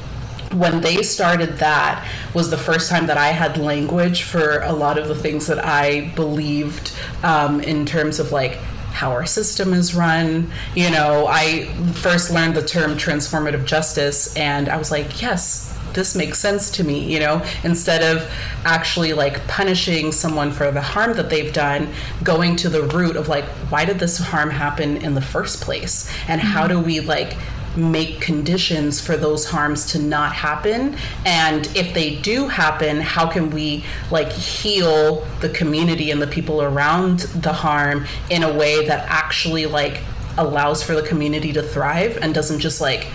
when 0.53 0.81
they 0.81 1.05
started 1.05 1.59
that 1.59 2.05
was 2.35 2.51
the 2.51 2.59
first 2.59 2.91
time 2.91 3.07
that 3.07 3.17
I 3.17 3.29
had 3.29 3.59
language 3.59 4.25
for 4.25 4.59
a 4.63 4.73
lot 4.73 4.99
of 4.99 5.07
the 5.07 5.15
things 5.15 5.47
that 5.47 5.65
I 5.65 6.13
believed 6.17 6.93
um, 7.23 7.61
in 7.61 7.87
terms 7.87 8.19
of 8.19 8.33
like 8.33 8.59
how 8.93 9.11
our 9.11 9.27
system 9.27 9.73
is 9.73 9.95
run. 9.95 10.51
You 10.75 10.91
know, 10.91 11.27
I 11.29 11.67
first 11.95 12.31
learned 12.31 12.55
the 12.55 12.65
term 12.65 12.93
transformative 12.93 13.65
justice 13.65 14.37
and 14.37 14.69
I 14.69 14.77
was 14.77 14.91
like, 14.91 15.21
yes, 15.21 15.73
this 15.95 16.15
makes 16.15 16.39
sense 16.39 16.71
to 16.73 16.85
me, 16.85 17.13
you 17.13 17.21
know, 17.21 17.45
instead 17.65 18.03
of 18.03 18.31
actually 18.65 19.13
like 19.13 19.47
punishing 19.47 20.13
someone 20.13 20.53
for 20.53 20.71
the 20.71 20.81
harm 20.81 21.15
that 21.17 21.31
they've 21.31 21.53
done, 21.53 21.93
going 22.23 22.57
to 22.57 22.69
the 22.69 22.83
root 22.83 23.17
of 23.17 23.29
like, 23.29 23.45
why 23.71 23.85
did 23.85 23.99
this 23.99 24.19
harm 24.19 24.51
happen 24.51 24.97
in 24.99 25.15
the 25.15 25.21
first 25.21 25.61
place? 25.61 26.11
And 26.29 26.41
how 26.41 26.67
mm-hmm. 26.67 26.81
do 26.81 26.87
we 26.87 27.01
like 27.01 27.37
make 27.77 28.21
conditions 28.21 29.01
for 29.01 29.17
those 29.17 29.47
harms 29.47 29.87
to 29.87 29.99
not 29.99 30.33
happen 30.33 30.97
and 31.25 31.67
if 31.77 31.95
they 31.95 32.17
do 32.17 32.49
happen 32.49 33.01
how 33.01 33.27
can 33.27 33.51
we 33.51 33.85
like 34.11 34.31
heal 34.31 35.27
the 35.41 35.49
community 35.49 36.11
and 36.11 36.21
the 36.21 36.27
people 36.27 36.63
around 36.63 37.21
the 37.21 37.53
harm 37.53 38.07
in 38.31 38.43
a 38.43 38.53
way 38.53 38.87
that 38.87 39.07
actually 39.09 39.67
like 39.67 40.01
allows 40.37 40.83
for 40.83 40.95
the 40.95 41.03
community 41.03 41.53
to 41.53 41.63
thrive 41.63 42.19
and 42.21 42.35
doesn't 42.35 42.59
just 42.59 42.81
like 42.81 43.07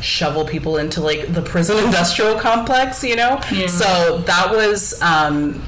shovel 0.00 0.44
people 0.44 0.76
into 0.76 1.00
like 1.00 1.32
the 1.32 1.42
prison 1.42 1.78
industrial 1.84 2.38
complex 2.38 3.02
you 3.02 3.16
know 3.16 3.40
yeah. 3.50 3.66
so 3.66 4.18
that 4.18 4.50
was 4.50 5.00
um 5.00 5.62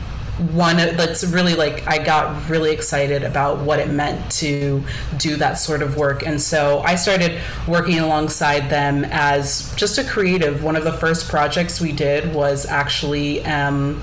one 0.53 0.77
that's 0.77 1.25
really 1.25 1.55
like 1.55 1.87
I 1.87 1.99
got 1.99 2.49
really 2.49 2.73
excited 2.73 3.23
about 3.23 3.61
what 3.61 3.79
it 3.79 3.89
meant 3.89 4.31
to 4.33 4.83
do 5.17 5.37
that 5.37 5.55
sort 5.55 5.83
of 5.83 5.97
work. 5.97 6.27
And 6.27 6.41
so 6.41 6.81
I 6.81 6.95
started 6.95 7.41
working 7.67 7.99
alongside 7.99 8.69
them 8.69 9.07
as 9.11 9.75
just 9.77 9.99
a 9.99 10.05
creative. 10.05 10.63
One 10.63 10.77
of 10.77 10.85
the 10.85 10.93
first 10.93 11.29
projects 11.29 11.81
we 11.81 11.93
did 11.93 12.35
was 12.35 12.67
actually 12.67 13.45
um, 13.47 14.03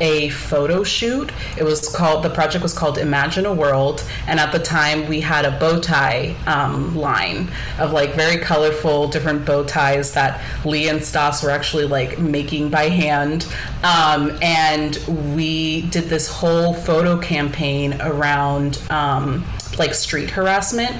a 0.00 0.28
photo 0.30 0.82
shoot. 0.82 1.32
It 1.56 1.64
was 1.64 1.88
called 1.88 2.22
the 2.22 2.30
project 2.30 2.62
was 2.62 2.74
called 2.74 2.98
Imagine 2.98 3.46
a 3.46 3.54
World, 3.54 4.04
and 4.26 4.38
at 4.40 4.52
the 4.52 4.58
time 4.58 5.08
we 5.08 5.20
had 5.20 5.44
a 5.44 5.58
bow 5.58 5.80
tie 5.80 6.36
um, 6.46 6.96
line 6.96 7.48
of 7.78 7.92
like 7.92 8.14
very 8.14 8.38
colorful 8.38 9.08
different 9.08 9.44
bow 9.44 9.64
ties 9.64 10.12
that 10.12 10.40
Lee 10.64 10.88
and 10.88 11.02
Stas 11.02 11.42
were 11.42 11.50
actually 11.50 11.86
like 11.86 12.18
making 12.18 12.70
by 12.70 12.88
hand, 12.88 13.46
um, 13.82 14.36
and 14.42 14.96
we 15.34 15.82
did 15.82 16.04
this 16.04 16.28
whole 16.28 16.74
photo 16.74 17.18
campaign 17.18 18.00
around. 18.00 18.80
Um, 18.90 19.44
like 19.78 19.94
street 19.94 20.30
harassment 20.30 20.90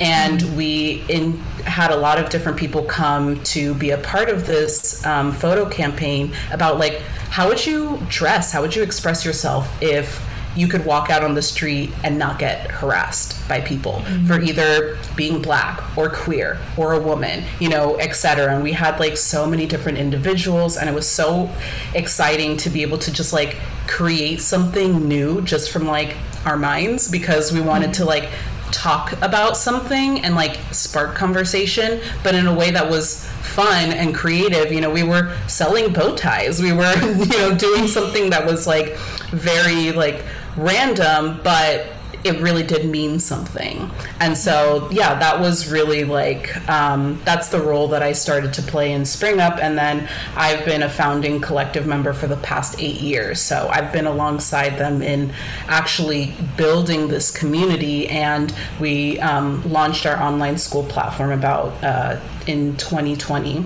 and 0.00 0.56
we 0.56 1.04
in, 1.08 1.38
had 1.64 1.90
a 1.90 1.96
lot 1.96 2.18
of 2.18 2.28
different 2.28 2.58
people 2.58 2.82
come 2.82 3.42
to 3.44 3.74
be 3.74 3.90
a 3.90 3.98
part 3.98 4.28
of 4.28 4.46
this 4.46 5.04
um, 5.06 5.32
photo 5.32 5.68
campaign 5.68 6.32
about 6.52 6.78
like 6.78 7.02
how 7.36 7.48
would 7.48 7.66
you 7.66 8.00
dress 8.08 8.52
how 8.52 8.62
would 8.62 8.74
you 8.74 8.82
express 8.82 9.22
yourself 9.22 9.70
if 9.82 10.26
you 10.54 10.66
could 10.66 10.86
walk 10.86 11.10
out 11.10 11.22
on 11.22 11.34
the 11.34 11.42
street 11.42 11.92
and 12.02 12.18
not 12.18 12.38
get 12.38 12.70
harassed 12.70 13.46
by 13.46 13.60
people 13.60 13.92
mm-hmm. 13.92 14.26
for 14.26 14.40
either 14.40 14.96
being 15.14 15.42
black 15.42 15.82
or 15.98 16.08
queer 16.08 16.58
or 16.78 16.94
a 16.94 16.98
woman, 16.98 17.44
you 17.60 17.68
know, 17.68 17.98
etc. 17.98 18.54
And 18.54 18.62
we 18.62 18.72
had 18.72 18.98
like 18.98 19.18
so 19.18 19.46
many 19.46 19.66
different 19.66 19.98
individuals, 19.98 20.78
and 20.78 20.88
it 20.88 20.94
was 20.94 21.06
so 21.06 21.50
exciting 21.94 22.56
to 22.56 22.70
be 22.70 22.80
able 22.80 22.96
to 22.98 23.12
just 23.12 23.34
like 23.34 23.56
create 23.86 24.40
something 24.40 25.06
new 25.06 25.42
just 25.42 25.70
from 25.70 25.86
like 25.86 26.16
our 26.46 26.56
minds 26.56 27.10
because 27.10 27.52
we 27.52 27.60
wanted 27.60 27.92
to 27.94 28.06
like 28.06 28.30
talk 28.72 29.12
about 29.22 29.56
something 29.56 30.20
and 30.24 30.34
like 30.34 30.58
spark 30.72 31.14
conversation, 31.14 32.00
but 32.22 32.34
in 32.34 32.46
a 32.46 32.54
way 32.54 32.70
that 32.70 32.88
was 32.88 33.26
fun 33.26 33.92
and 33.92 34.14
creative. 34.14 34.70
You 34.72 34.80
know, 34.80 34.90
we 34.90 35.02
were 35.02 35.36
selling 35.48 35.92
bow 35.92 36.14
ties. 36.14 36.60
We 36.60 36.72
were, 36.72 36.94
you 37.02 37.38
know, 37.38 37.56
doing 37.56 37.88
something 37.88 38.30
that 38.30 38.44
was 38.44 38.66
like 38.66 38.96
very 39.30 39.92
like 39.92 40.24
random, 40.56 41.40
but 41.42 41.86
it 42.26 42.40
really 42.40 42.62
did 42.62 42.88
mean 42.88 43.18
something. 43.18 43.90
And 44.20 44.36
so, 44.36 44.88
yeah, 44.90 45.18
that 45.18 45.40
was 45.40 45.70
really 45.70 46.04
like, 46.04 46.56
um, 46.68 47.20
that's 47.24 47.48
the 47.48 47.60
role 47.60 47.88
that 47.88 48.02
I 48.02 48.12
started 48.12 48.52
to 48.54 48.62
play 48.62 48.92
in 48.92 49.04
Spring 49.04 49.40
Up. 49.40 49.58
And 49.60 49.78
then 49.78 50.08
I've 50.36 50.64
been 50.64 50.82
a 50.82 50.88
founding 50.88 51.40
collective 51.40 51.86
member 51.86 52.12
for 52.12 52.26
the 52.26 52.36
past 52.38 52.80
eight 52.80 53.00
years. 53.00 53.40
So 53.40 53.68
I've 53.70 53.92
been 53.92 54.06
alongside 54.06 54.78
them 54.78 55.02
in 55.02 55.32
actually 55.68 56.34
building 56.56 57.08
this 57.08 57.30
community. 57.30 58.08
And 58.08 58.54
we 58.80 59.18
um, 59.20 59.62
launched 59.70 60.06
our 60.06 60.20
online 60.20 60.58
school 60.58 60.84
platform 60.84 61.30
about 61.30 61.72
uh, 61.82 62.20
in 62.46 62.76
2020. 62.76 63.64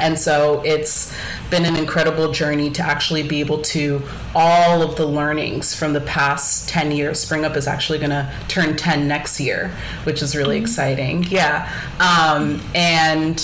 And 0.00 0.18
so 0.18 0.62
it's 0.64 1.12
been 1.50 1.64
an 1.64 1.76
incredible 1.76 2.32
journey 2.32 2.70
to 2.70 2.82
actually 2.82 3.22
be 3.22 3.40
able 3.40 3.62
to 3.62 4.02
all 4.34 4.82
of 4.82 4.96
the 4.96 5.06
learnings 5.06 5.74
from 5.74 5.92
the 5.92 6.00
past 6.00 6.68
10 6.68 6.92
years. 6.92 7.20
Spring 7.20 7.44
Up 7.44 7.56
is 7.56 7.66
actually 7.66 7.98
going 7.98 8.10
to 8.10 8.32
turn 8.48 8.76
10 8.76 9.08
next 9.08 9.40
year, 9.40 9.72
which 10.04 10.22
is 10.22 10.36
really 10.36 10.56
mm-hmm. 10.56 10.64
exciting. 10.64 11.22
Yeah. 11.24 11.70
Um, 12.00 12.60
and 12.74 13.40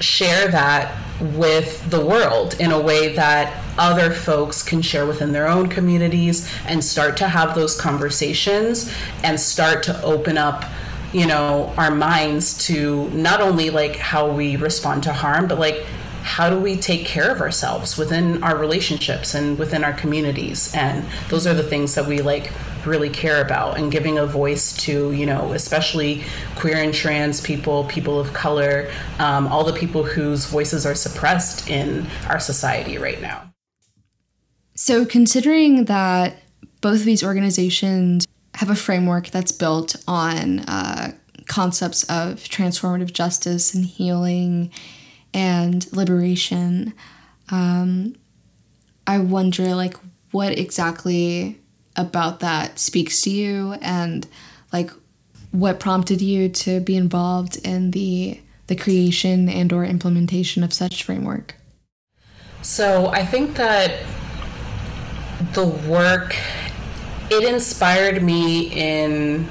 share 0.00 0.48
that 0.48 0.96
with 1.20 1.88
the 1.90 2.04
world 2.04 2.54
in 2.58 2.70
a 2.70 2.80
way 2.80 3.14
that 3.14 3.62
other 3.78 4.10
folks 4.10 4.62
can 4.62 4.80
share 4.80 5.06
within 5.06 5.32
their 5.32 5.46
own 5.46 5.68
communities 5.68 6.50
and 6.66 6.82
start 6.82 7.16
to 7.18 7.28
have 7.28 7.54
those 7.54 7.78
conversations 7.78 8.92
and 9.22 9.38
start 9.38 9.82
to 9.82 10.02
open 10.02 10.38
up 10.38 10.64
you 11.12 11.26
know 11.26 11.72
our 11.76 11.90
minds 11.90 12.66
to 12.66 13.08
not 13.10 13.40
only 13.40 13.68
like 13.68 13.96
how 13.96 14.30
we 14.30 14.56
respond 14.56 15.02
to 15.02 15.12
harm 15.12 15.46
but 15.48 15.58
like 15.58 15.84
how 16.22 16.50
do 16.50 16.58
we 16.58 16.76
take 16.76 17.04
care 17.04 17.30
of 17.30 17.40
ourselves 17.40 17.96
within 17.96 18.42
our 18.42 18.56
relationships 18.56 19.34
and 19.34 19.58
within 19.58 19.84
our 19.84 19.92
communities? 19.92 20.72
And 20.74 21.04
those 21.28 21.46
are 21.46 21.54
the 21.54 21.62
things 21.62 21.94
that 21.94 22.06
we 22.06 22.20
like 22.20 22.52
really 22.86 23.10
care 23.10 23.42
about 23.42 23.78
and 23.78 23.92
giving 23.92 24.16
a 24.16 24.26
voice 24.26 24.74
to 24.74 25.12
you 25.12 25.26
know 25.26 25.52
especially 25.52 26.24
queer 26.56 26.76
and 26.76 26.94
trans 26.94 27.38
people 27.40 27.84
people 27.84 28.18
of 28.18 28.32
color 28.32 28.90
um, 29.18 29.46
all 29.48 29.64
the 29.64 29.72
people 29.72 30.02
whose 30.02 30.46
voices 30.46 30.86
are 30.86 30.94
suppressed 30.94 31.68
in 31.68 32.06
our 32.28 32.40
society 32.40 32.96
right 32.96 33.20
now. 33.20 33.52
So 34.74 35.04
considering 35.04 35.84
that 35.86 36.36
both 36.80 37.00
of 37.00 37.04
these 37.04 37.22
organizations 37.22 38.26
have 38.54 38.70
a 38.70 38.74
framework 38.74 39.28
that's 39.28 39.52
built 39.52 39.96
on 40.08 40.60
uh, 40.60 41.12
concepts 41.46 42.04
of 42.04 42.36
transformative 42.36 43.12
justice 43.12 43.74
and 43.74 43.84
healing 43.84 44.70
and 45.32 45.90
liberation. 45.92 46.94
Um, 47.50 48.16
I 49.06 49.18
wonder, 49.18 49.74
like, 49.74 49.96
what 50.30 50.58
exactly 50.58 51.58
about 51.96 52.40
that 52.40 52.78
speaks 52.78 53.22
to 53.22 53.30
you, 53.30 53.74
and 53.80 54.26
like, 54.72 54.90
what 55.50 55.80
prompted 55.80 56.20
you 56.22 56.48
to 56.48 56.80
be 56.80 56.96
involved 56.96 57.56
in 57.64 57.90
the 57.90 58.40
the 58.68 58.76
creation 58.76 59.48
and 59.48 59.72
or 59.72 59.84
implementation 59.84 60.62
of 60.62 60.72
such 60.72 61.02
framework. 61.02 61.56
So 62.62 63.08
I 63.08 63.26
think 63.26 63.56
that 63.56 64.04
the 65.54 65.66
work 65.66 66.36
it 67.30 67.42
inspired 67.42 68.22
me 68.22 68.68
in 68.68 69.48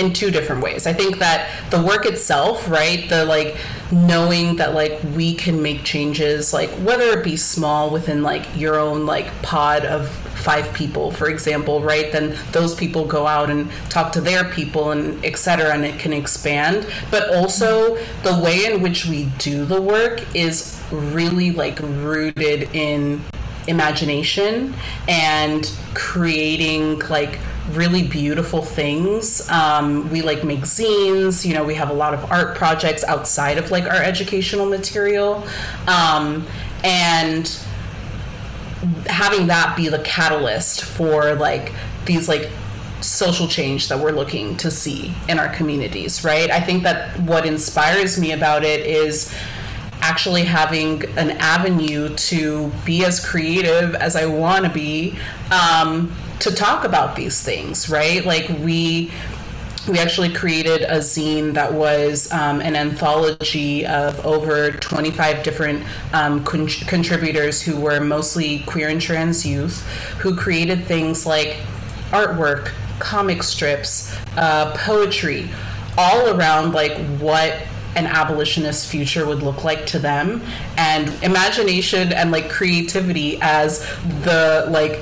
in 0.00 0.12
two 0.14 0.30
different 0.30 0.62
ways. 0.62 0.86
I 0.86 0.92
think 0.92 1.18
that 1.18 1.50
the 1.70 1.82
work 1.82 2.06
itself, 2.06 2.68
right, 2.68 3.08
the 3.08 3.24
like 3.24 3.56
knowing 3.92 4.56
that 4.56 4.74
like 4.74 4.98
we 5.14 5.34
can 5.34 5.62
make 5.62 5.84
changes, 5.84 6.52
like 6.52 6.70
whether 6.70 7.18
it 7.18 7.22
be 7.22 7.36
small 7.36 7.90
within 7.90 8.22
like 8.22 8.46
your 8.56 8.78
own 8.78 9.04
like 9.04 9.30
pod 9.42 9.84
of 9.84 10.08
five 10.08 10.72
people, 10.72 11.10
for 11.10 11.28
example, 11.28 11.82
right, 11.82 12.10
then 12.12 12.36
those 12.52 12.74
people 12.74 13.04
go 13.04 13.26
out 13.26 13.50
and 13.50 13.70
talk 13.90 14.10
to 14.12 14.20
their 14.20 14.44
people 14.44 14.90
and 14.90 15.22
etc. 15.24 15.74
and 15.74 15.84
it 15.84 15.98
can 15.98 16.12
expand. 16.12 16.86
But 17.10 17.34
also 17.34 17.96
the 18.22 18.40
way 18.42 18.64
in 18.64 18.80
which 18.80 19.06
we 19.06 19.26
do 19.38 19.66
the 19.66 19.80
work 19.80 20.24
is 20.34 20.82
really 20.90 21.52
like 21.52 21.78
rooted 21.80 22.74
in 22.74 23.22
imagination 23.68 24.74
and 25.06 25.70
creating 25.94 26.98
like 27.00 27.38
really 27.72 28.02
beautiful 28.02 28.62
things. 28.62 29.48
Um, 29.48 30.10
we 30.10 30.22
like 30.22 30.44
make 30.44 30.60
zines, 30.60 31.44
you 31.44 31.54
know, 31.54 31.64
we 31.64 31.74
have 31.74 31.90
a 31.90 31.94
lot 31.94 32.14
of 32.14 32.30
art 32.30 32.56
projects 32.56 33.04
outside 33.04 33.58
of 33.58 33.70
like 33.70 33.84
our 33.84 34.02
educational 34.02 34.66
material. 34.66 35.46
Um, 35.86 36.46
and 36.82 37.48
having 39.06 39.46
that 39.48 39.76
be 39.76 39.88
the 39.88 39.98
catalyst 40.00 40.84
for 40.84 41.34
like 41.34 41.72
these 42.06 42.28
like 42.28 42.48
social 43.00 43.46
change 43.46 43.88
that 43.88 43.98
we're 43.98 44.12
looking 44.12 44.56
to 44.58 44.70
see 44.70 45.14
in 45.28 45.38
our 45.38 45.48
communities, 45.48 46.24
right? 46.24 46.50
I 46.50 46.60
think 46.60 46.82
that 46.82 47.18
what 47.20 47.46
inspires 47.46 48.18
me 48.18 48.32
about 48.32 48.64
it 48.64 48.80
is 48.86 49.34
actually 50.02 50.44
having 50.44 51.04
an 51.18 51.32
avenue 51.32 52.14
to 52.14 52.70
be 52.84 53.04
as 53.04 53.24
creative 53.24 53.94
as 53.94 54.16
I 54.16 54.26
want 54.26 54.64
to 54.64 54.70
be 54.70 55.18
um, 55.50 56.14
to 56.40 56.54
talk 56.54 56.84
about 56.84 57.16
these 57.16 57.42
things, 57.42 57.88
right? 57.88 58.24
Like 58.24 58.48
we 58.60 59.12
we 59.88 59.98
actually 59.98 60.32
created 60.32 60.82
a 60.82 60.98
zine 60.98 61.54
that 61.54 61.72
was 61.72 62.30
um, 62.32 62.60
an 62.60 62.76
anthology 62.76 63.86
of 63.86 64.24
over 64.26 64.72
25 64.72 65.42
different 65.42 65.84
um, 66.12 66.44
con- 66.44 66.66
contributors 66.66 67.62
who 67.62 67.80
were 67.80 67.98
mostly 67.98 68.60
queer 68.60 68.88
and 68.88 69.00
trans 69.00 69.46
youth 69.46 69.80
who 70.18 70.36
created 70.36 70.84
things 70.84 71.24
like 71.24 71.56
artwork 72.10 72.72
comic 72.98 73.42
strips 73.42 74.14
uh, 74.36 74.76
poetry 74.76 75.48
all 75.96 76.36
around 76.36 76.72
like 76.72 76.98
what 77.18 77.62
an 77.96 78.06
abolitionist 78.06 78.86
future 78.86 79.26
would 79.26 79.42
look 79.42 79.64
like 79.64 79.86
to 79.86 79.98
them 79.98 80.42
and 80.76 81.08
imagination 81.24 82.12
and 82.12 82.30
like 82.30 82.48
creativity 82.50 83.38
as 83.40 83.80
the 84.24 84.66
like 84.70 85.00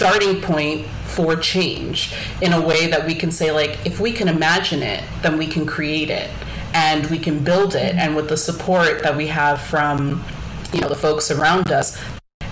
starting 0.00 0.40
point 0.40 0.86
for 1.04 1.36
change 1.36 2.14
in 2.40 2.52
a 2.52 2.60
way 2.60 2.86
that 2.86 3.06
we 3.06 3.14
can 3.14 3.30
say 3.30 3.50
like 3.52 3.72
if 3.84 4.00
we 4.00 4.12
can 4.12 4.28
imagine 4.28 4.82
it 4.82 5.04
then 5.22 5.36
we 5.36 5.46
can 5.46 5.66
create 5.66 6.08
it 6.08 6.30
and 6.72 7.06
we 7.06 7.18
can 7.18 7.42
build 7.42 7.74
it. 7.74 7.94
And 7.96 8.16
with 8.16 8.28
the 8.28 8.36
support 8.36 9.02
that 9.02 9.16
we 9.16 9.26
have 9.28 9.60
from 9.60 10.24
you 10.72 10.80
know 10.80 10.88
the 10.88 10.94
folks 10.94 11.30
around 11.30 11.72
us 11.72 12.00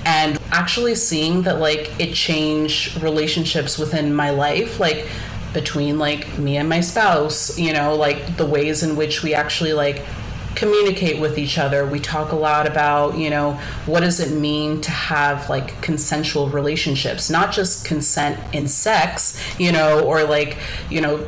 and 0.05 0.38
actually 0.50 0.95
seeing 0.95 1.43
that 1.43 1.61
like 1.61 1.88
it 2.00 2.14
changed 2.14 3.00
relationships 3.00 3.78
within 3.78 4.12
my 4.12 4.31
life 4.31 4.81
like 4.81 5.07
between 5.55 5.99
like 5.99 6.37
me 6.37 6.57
and 6.57 6.69
my 6.69 6.81
spouse 6.81 7.57
you 7.57 7.73
know 7.73 7.95
like 7.95 8.37
the 8.37 8.45
ways 8.45 8.83
in 8.83 8.97
which 8.97 9.23
we 9.23 9.35
actually 9.35 9.73
like 9.73 10.02
communicate 10.59 11.21
with 11.21 11.38
each 11.38 11.59
other 11.59 11.87
we 11.87 12.00
talk 12.00 12.33
a 12.33 12.37
lot 12.37 12.67
about 12.67 13.17
you 13.17 13.31
know 13.31 13.53
what 13.87 14.00
does 14.00 14.19
it 14.19 14.37
mean 14.37 14.81
to 14.81 14.91
have 14.91 15.49
like 15.49 15.81
consensual 15.83 16.49
relationships 16.49 17.31
not 17.31 17.53
just 17.53 17.85
consent 17.85 18.38
in 18.55 18.67
sex 18.67 19.41
you 19.59 19.71
know 19.71 20.05
or 20.05 20.25
like 20.25 20.59
you 20.91 21.00
know 21.00 21.25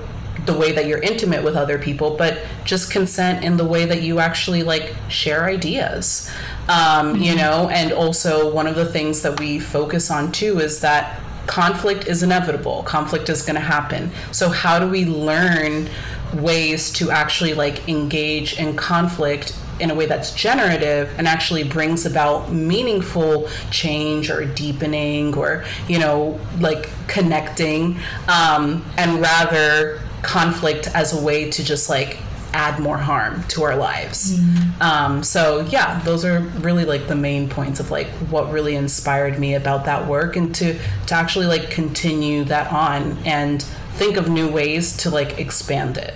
the 0.47 0.59
way 0.59 0.73
that 0.73 0.87
you're 0.87 1.01
intimate 1.01 1.45
with 1.45 1.57
other 1.57 1.79
people, 1.79 2.17
but 2.17 2.39
just 2.65 2.91
consent 2.91 3.45
in 3.45 3.57
the 3.57 3.65
way 3.65 3.85
that 3.85 4.03
you 4.03 4.19
actually 4.19 4.63
like 4.63 4.95
share 5.09 5.45
ideas. 5.45 6.31
Um, 6.69 7.15
mm-hmm. 7.15 7.23
You 7.23 7.37
know, 7.37 7.69
and 7.69 7.93
also 7.93 8.53
one 8.53 8.67
of 8.67 8.75
the 8.75 8.87
things 8.87 9.23
that 9.23 9.39
we 9.39 9.59
focus 9.59 10.11
on 10.11 10.33
too 10.33 10.59
is 10.61 10.81
that 10.81 11.21
conflict 11.47 12.07
is 12.07 12.23
inevitable. 12.23 12.83
Conflict 12.85 13.29
is 13.29 13.43
going 13.43 13.57
to 13.57 13.61
happen. 13.61 14.13
So 14.31 14.51
how 14.51 14.79
do 14.79 14.89
we 14.89 15.05
learn 15.05 15.89
ways 16.35 16.91
to 16.93 17.11
actually 17.11 17.55
like 17.55 17.89
engage 17.89 18.59
in 18.59 18.77
conflict 18.77 19.57
in 19.81 19.91
a 19.91 19.95
way 19.95 20.07
that's 20.07 20.33
generative 20.33 21.13
and 21.19 21.27
actually 21.27 21.65
brings 21.65 22.05
about 22.05 22.53
meaningful 22.53 23.49
change 23.71 24.31
or 24.31 24.45
deepening 24.45 25.35
or 25.37 25.65
you 25.89 25.99
know 25.99 26.39
like 26.59 26.91
connecting 27.09 27.99
um, 28.29 28.85
and 28.97 29.21
rather 29.21 30.01
conflict 30.23 30.89
as 30.95 31.19
a 31.19 31.25
way 31.25 31.51
to 31.51 31.65
just 31.65 31.89
like 31.89 32.19
add 32.53 32.81
more 32.81 32.99
harm 32.99 33.45
to 33.45 33.63
our 33.63 33.77
lives. 33.77 34.39
Mm. 34.39 34.81
Um, 34.81 35.23
so 35.23 35.61
yeah, 35.71 36.01
those 36.03 36.25
are 36.25 36.41
really 36.41 36.85
like 36.85 37.07
the 37.07 37.15
main 37.15 37.49
points 37.49 37.81
of 37.81 37.91
like 37.91 38.09
what 38.29 38.51
really 38.51 38.75
inspired 38.75 39.39
me 39.39 39.55
about 39.55 39.85
that 39.85 40.09
work 40.09 40.37
and 40.37 40.55
to 40.57 40.79
to 41.07 41.15
actually 41.15 41.47
like 41.47 41.71
continue 41.71 42.45
that 42.45 42.73
on 42.73 43.19
and 43.25 43.65
think 44.01 44.17
of 44.17 44.31
new 44.31 44.49
ways 44.49 44.97
to 44.97 45.11
like 45.11 45.39
expand 45.39 45.99
it. 45.99 46.15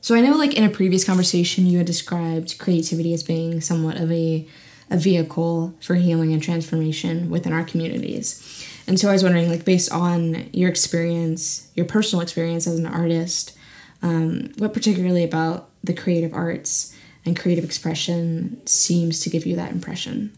So 0.00 0.14
I 0.14 0.22
know 0.22 0.34
like 0.34 0.54
in 0.54 0.64
a 0.64 0.70
previous 0.70 1.04
conversation 1.04 1.66
you 1.66 1.76
had 1.76 1.86
described 1.86 2.58
creativity 2.58 3.12
as 3.12 3.22
being 3.22 3.60
somewhat 3.60 3.98
of 4.00 4.10
a 4.10 4.48
a 4.88 4.96
vehicle 4.96 5.74
for 5.82 5.96
healing 5.96 6.32
and 6.32 6.42
transformation 6.42 7.28
within 7.28 7.52
our 7.52 7.64
communities. 7.64 8.66
And 8.86 8.98
so 8.98 9.10
I 9.10 9.12
was 9.12 9.22
wondering 9.22 9.50
like 9.50 9.66
based 9.66 9.92
on 9.92 10.48
your 10.54 10.70
experience, 10.70 11.70
your 11.74 11.84
personal 11.84 12.22
experience 12.22 12.66
as 12.66 12.78
an 12.78 12.86
artist, 12.86 13.54
um, 14.00 14.52
what 14.56 14.72
particularly 14.72 15.22
about 15.22 15.68
the 15.84 15.92
creative 15.92 16.32
arts 16.32 16.96
and 17.26 17.38
creative 17.38 17.64
expression 17.64 18.66
seems 18.66 19.20
to 19.20 19.28
give 19.28 19.44
you 19.44 19.54
that 19.56 19.70
impression? 19.70 20.32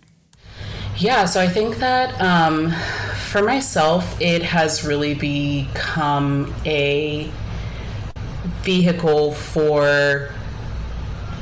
Yeah, 0.98 1.26
so 1.26 1.40
I 1.40 1.48
think 1.48 1.76
that 1.76 2.20
um, 2.20 2.72
for 3.28 3.40
myself, 3.40 4.20
it 4.20 4.42
has 4.42 4.84
really 4.84 5.14
become 5.14 6.52
a 6.66 7.30
vehicle 8.62 9.32
for 9.32 10.32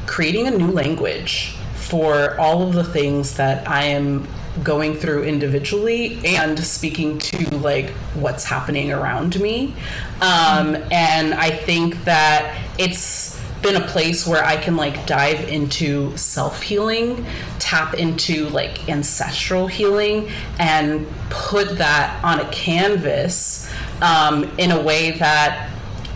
creating 0.04 0.46
a 0.46 0.50
new 0.50 0.70
language 0.70 1.54
for 1.74 2.38
all 2.38 2.68
of 2.68 2.74
the 2.74 2.84
things 2.84 3.36
that 3.38 3.66
I 3.66 3.84
am 3.84 4.28
going 4.62 4.94
through 4.94 5.24
individually 5.24 6.20
and 6.24 6.58
speaking 6.58 7.18
to 7.18 7.56
like 7.56 7.88
what's 8.14 8.44
happening 8.44 8.92
around 8.92 9.40
me. 9.40 9.74
Um, 10.20 10.76
and 10.90 11.32
I 11.32 11.50
think 11.50 12.04
that 12.04 12.60
it's 12.78 13.35
been 13.62 13.76
a 13.76 13.86
place 13.86 14.26
where 14.26 14.44
I 14.44 14.56
can 14.56 14.76
like 14.76 15.06
dive 15.06 15.48
into 15.48 16.16
self 16.16 16.62
healing, 16.62 17.26
tap 17.58 17.94
into 17.94 18.48
like 18.50 18.88
ancestral 18.88 19.66
healing, 19.66 20.30
and 20.58 21.06
put 21.30 21.78
that 21.78 22.22
on 22.24 22.40
a 22.40 22.48
canvas 22.50 23.70
um, 24.02 24.44
in 24.58 24.70
a 24.70 24.80
way 24.80 25.12
that 25.12 25.70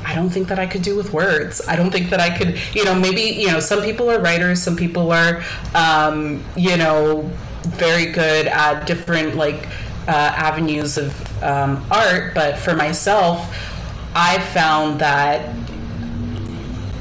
I 0.04 0.14
don't 0.14 0.30
think 0.30 0.48
that 0.48 0.58
I 0.58 0.66
could 0.66 0.82
do 0.82 0.96
with 0.96 1.12
words. 1.12 1.60
I 1.68 1.76
don't 1.76 1.90
think 1.90 2.10
that 2.10 2.20
I 2.20 2.36
could, 2.36 2.58
you 2.74 2.84
know, 2.84 2.94
maybe, 2.94 3.20
you 3.20 3.48
know, 3.48 3.60
some 3.60 3.82
people 3.82 4.10
are 4.10 4.20
writers, 4.20 4.62
some 4.62 4.76
people 4.76 5.12
are, 5.12 5.42
um, 5.74 6.42
you 6.56 6.76
know, 6.76 7.30
very 7.62 8.06
good 8.06 8.46
at 8.46 8.86
different 8.86 9.36
like 9.36 9.68
uh, 10.08 10.10
avenues 10.10 10.96
of 10.96 11.42
um, 11.42 11.84
art, 11.90 12.34
but 12.34 12.58
for 12.58 12.74
myself, 12.74 13.54
I 14.14 14.40
found 14.40 15.00
that 15.00 15.54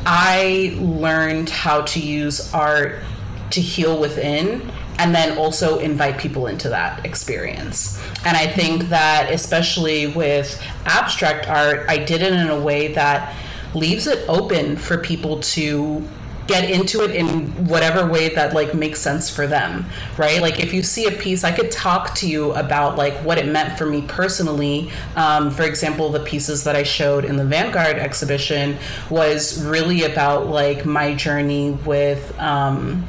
I 0.05 0.77
learned 0.79 1.49
how 1.49 1.81
to 1.81 1.99
use 1.99 2.53
art 2.53 3.03
to 3.51 3.61
heal 3.61 3.99
within 3.99 4.71
and 4.97 5.15
then 5.15 5.37
also 5.37 5.79
invite 5.79 6.17
people 6.17 6.47
into 6.47 6.69
that 6.69 7.05
experience. 7.05 8.01
And 8.25 8.35
I 8.35 8.47
think 8.47 8.89
that 8.89 9.31
especially 9.31 10.07
with 10.07 10.61
abstract 10.85 11.47
art, 11.47 11.85
I 11.87 11.97
did 11.97 12.21
it 12.21 12.33
in 12.33 12.49
a 12.49 12.59
way 12.59 12.93
that 12.93 13.33
leaves 13.73 14.07
it 14.07 14.27
open 14.27 14.75
for 14.75 14.97
people 14.97 15.39
to 15.39 16.05
get 16.49 16.69
into 16.69 17.03
it 17.03 17.11
in 17.11 17.45
whatever 17.67 18.07
way 18.07 18.29
that 18.33 18.53
like 18.53 18.73
makes 18.73 18.99
sense 18.99 19.29
for 19.29 19.45
them 19.45 19.85
right? 20.17 20.41
Like 20.41 20.59
if 20.59 20.73
you 20.73 20.83
see 20.83 21.05
a 21.05 21.11
piece 21.11 21.43
i 21.43 21.51
could 21.51 21.71
talk 21.71 22.15
to 22.15 22.27
you 22.27 22.51
about 22.53 22.97
like 22.97 23.13
what 23.23 23.37
it 23.37 23.47
meant 23.47 23.77
for 23.77 23.85
me 23.85 24.01
personally. 24.01 24.91
Um, 25.15 25.51
for 25.51 25.63
example 25.63 26.09
the 26.09 26.19
pieces 26.19 26.63
that 26.63 26.75
i 26.75 26.83
showed 26.83 27.25
in 27.25 27.35
the 27.35 27.45
vanguard 27.45 27.97
exhibition 27.97 28.77
was 29.09 29.63
really 29.63 30.03
about 30.03 30.47
like 30.47 30.85
my 30.85 31.13
journey 31.15 31.71
with 31.85 32.37
um, 32.39 33.07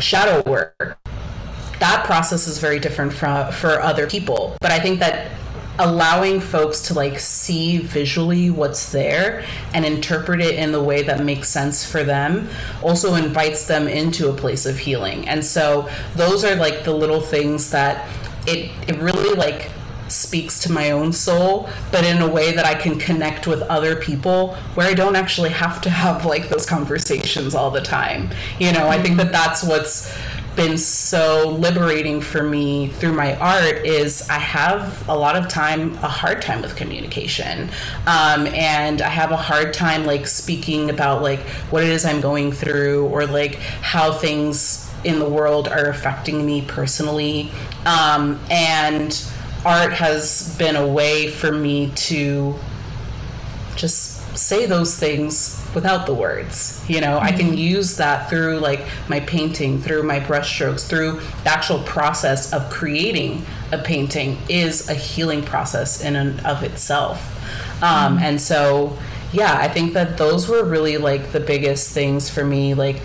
shadow 0.00 0.42
work. 0.48 0.98
That 1.80 2.04
process 2.04 2.46
is 2.46 2.58
very 2.58 2.78
different 2.78 3.12
from 3.12 3.52
for 3.52 3.80
other 3.80 4.06
people. 4.06 4.56
But 4.60 4.70
i 4.70 4.78
think 4.78 5.00
that 5.00 5.30
allowing 5.78 6.40
folks 6.40 6.80
to 6.82 6.94
like 6.94 7.18
see 7.18 7.78
visually 7.78 8.50
what's 8.50 8.92
there 8.92 9.44
and 9.72 9.84
interpret 9.84 10.40
it 10.40 10.54
in 10.54 10.70
the 10.72 10.82
way 10.82 11.02
that 11.02 11.24
makes 11.24 11.48
sense 11.48 11.84
for 11.84 12.04
them 12.04 12.48
also 12.82 13.14
invites 13.14 13.66
them 13.66 13.88
into 13.88 14.28
a 14.28 14.32
place 14.32 14.66
of 14.66 14.78
healing. 14.78 15.28
And 15.28 15.44
so 15.44 15.88
those 16.14 16.44
are 16.44 16.54
like 16.54 16.84
the 16.84 16.94
little 16.94 17.20
things 17.20 17.70
that 17.70 18.08
it 18.46 18.70
it 18.88 18.96
really 18.98 19.34
like 19.34 19.70
speaks 20.06 20.60
to 20.60 20.70
my 20.70 20.90
own 20.90 21.10
soul 21.12 21.68
but 21.90 22.04
in 22.04 22.20
a 22.20 22.28
way 22.28 22.52
that 22.52 22.66
I 22.66 22.74
can 22.74 22.98
connect 22.98 23.46
with 23.46 23.62
other 23.62 23.96
people 23.96 24.54
where 24.74 24.86
I 24.86 24.92
don't 24.92 25.16
actually 25.16 25.48
have 25.48 25.80
to 25.80 25.90
have 25.90 26.26
like 26.26 26.50
those 26.50 26.66
conversations 26.66 27.54
all 27.54 27.70
the 27.70 27.80
time. 27.80 28.30
You 28.60 28.72
know 28.72 28.88
I 28.88 29.02
think 29.02 29.16
mm-hmm. 29.18 29.30
that 29.30 29.32
that's 29.32 29.64
what's 29.64 30.14
been 30.56 30.78
so 30.78 31.48
liberating 31.48 32.20
for 32.20 32.42
me 32.42 32.88
through 32.88 33.12
my 33.12 33.36
art 33.36 33.84
is 33.84 34.28
I 34.28 34.38
have 34.38 35.08
a 35.08 35.16
lot 35.16 35.36
of 35.36 35.48
time, 35.48 35.94
a 35.94 36.08
hard 36.08 36.42
time 36.42 36.62
with 36.62 36.76
communication. 36.76 37.70
Um, 38.06 38.46
and 38.46 39.02
I 39.02 39.08
have 39.08 39.32
a 39.32 39.36
hard 39.36 39.74
time 39.74 40.04
like 40.04 40.26
speaking 40.26 40.90
about 40.90 41.22
like 41.22 41.40
what 41.70 41.82
it 41.82 41.90
is 41.90 42.04
I'm 42.04 42.20
going 42.20 42.52
through 42.52 43.06
or 43.08 43.26
like 43.26 43.56
how 43.56 44.12
things 44.12 44.92
in 45.02 45.18
the 45.18 45.28
world 45.28 45.68
are 45.68 45.86
affecting 45.86 46.46
me 46.46 46.62
personally. 46.62 47.50
Um, 47.84 48.40
and 48.50 49.26
art 49.64 49.92
has 49.92 50.56
been 50.56 50.76
a 50.76 50.86
way 50.86 51.30
for 51.30 51.50
me 51.50 51.90
to 51.94 52.54
just 53.76 54.36
say 54.36 54.66
those 54.66 54.98
things 54.98 55.63
without 55.74 56.06
the 56.06 56.14
words. 56.14 56.84
You 56.88 57.00
know, 57.00 57.16
mm-hmm. 57.16 57.26
I 57.26 57.32
can 57.32 57.46
mm-hmm. 57.48 57.58
use 57.58 57.96
that 57.96 58.30
through 58.30 58.58
like 58.58 58.84
my 59.08 59.20
painting, 59.20 59.80
through 59.80 60.02
my 60.02 60.20
brushstrokes, 60.20 60.88
through 60.88 61.20
the 61.42 61.50
actual 61.50 61.80
process 61.80 62.52
of 62.52 62.70
creating 62.70 63.44
a 63.72 63.78
painting 63.78 64.38
is 64.48 64.88
a 64.88 64.94
healing 64.94 65.42
process 65.42 66.02
in 66.02 66.16
and 66.16 66.44
of 66.46 66.62
itself. 66.62 67.20
Um, 67.82 68.16
mm-hmm. 68.16 68.24
And 68.24 68.40
so, 68.40 68.96
yeah, 69.32 69.56
I 69.58 69.68
think 69.68 69.94
that 69.94 70.16
those 70.16 70.48
were 70.48 70.64
really 70.64 70.96
like 70.96 71.32
the 71.32 71.40
biggest 71.40 71.90
things 71.90 72.30
for 72.30 72.44
me. 72.44 72.74
Like, 72.74 73.02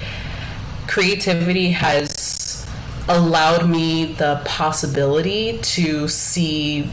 creativity 0.88 1.72
has 1.72 2.68
allowed 3.08 3.68
me 3.68 4.06
the 4.06 4.42
possibility 4.46 5.58
to 5.58 6.08
see 6.08 6.84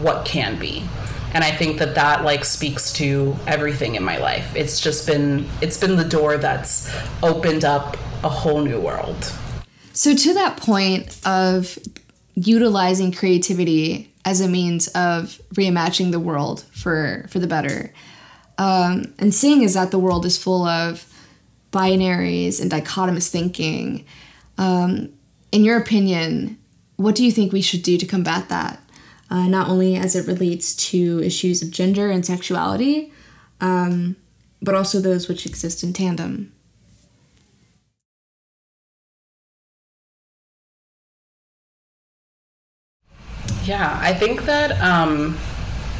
what 0.00 0.24
can 0.24 0.58
be 0.58 0.84
and 1.32 1.44
i 1.44 1.50
think 1.50 1.78
that 1.78 1.94
that 1.94 2.24
like 2.24 2.44
speaks 2.44 2.92
to 2.92 3.36
everything 3.46 3.94
in 3.94 4.04
my 4.04 4.18
life. 4.18 4.54
It's 4.54 4.80
just 4.80 5.06
been 5.06 5.48
it's 5.60 5.78
been 5.78 5.96
the 5.96 6.04
door 6.04 6.36
that's 6.36 6.90
opened 7.22 7.64
up 7.64 7.96
a 8.22 8.28
whole 8.28 8.62
new 8.62 8.80
world. 8.80 9.32
So 9.92 10.14
to 10.14 10.34
that 10.34 10.56
point 10.56 11.18
of 11.26 11.78
utilizing 12.34 13.12
creativity 13.12 14.12
as 14.24 14.40
a 14.40 14.48
means 14.48 14.88
of 14.88 15.40
reimagining 15.54 16.12
the 16.12 16.20
world 16.20 16.64
for 16.72 17.26
for 17.28 17.38
the 17.38 17.46
better 17.46 17.92
um, 18.58 19.14
and 19.18 19.34
seeing 19.34 19.62
is 19.62 19.74
that 19.74 19.90
the 19.90 19.98
world 19.98 20.26
is 20.26 20.36
full 20.36 20.64
of 20.64 21.06
binaries 21.72 22.60
and 22.60 22.70
dichotomous 22.70 23.28
thinking 23.28 24.04
um, 24.58 25.12
in 25.52 25.64
your 25.64 25.78
opinion 25.78 26.58
what 26.96 27.14
do 27.14 27.24
you 27.24 27.32
think 27.32 27.52
we 27.52 27.62
should 27.62 27.82
do 27.82 27.96
to 27.96 28.06
combat 28.06 28.48
that 28.48 28.78
uh, 29.30 29.46
not 29.46 29.68
only 29.68 29.96
as 29.96 30.16
it 30.16 30.26
relates 30.26 30.74
to 30.74 31.20
issues 31.22 31.62
of 31.62 31.70
gender 31.70 32.10
and 32.10 32.26
sexuality, 32.26 33.12
um, 33.60 34.16
but 34.60 34.74
also 34.74 35.00
those 35.00 35.28
which 35.28 35.46
exist 35.46 35.82
in 35.82 35.92
tandem. 35.92 36.52
Yeah, 43.64 43.98
I 44.02 44.14
think 44.14 44.42
that 44.46 44.72
um, 44.80 45.34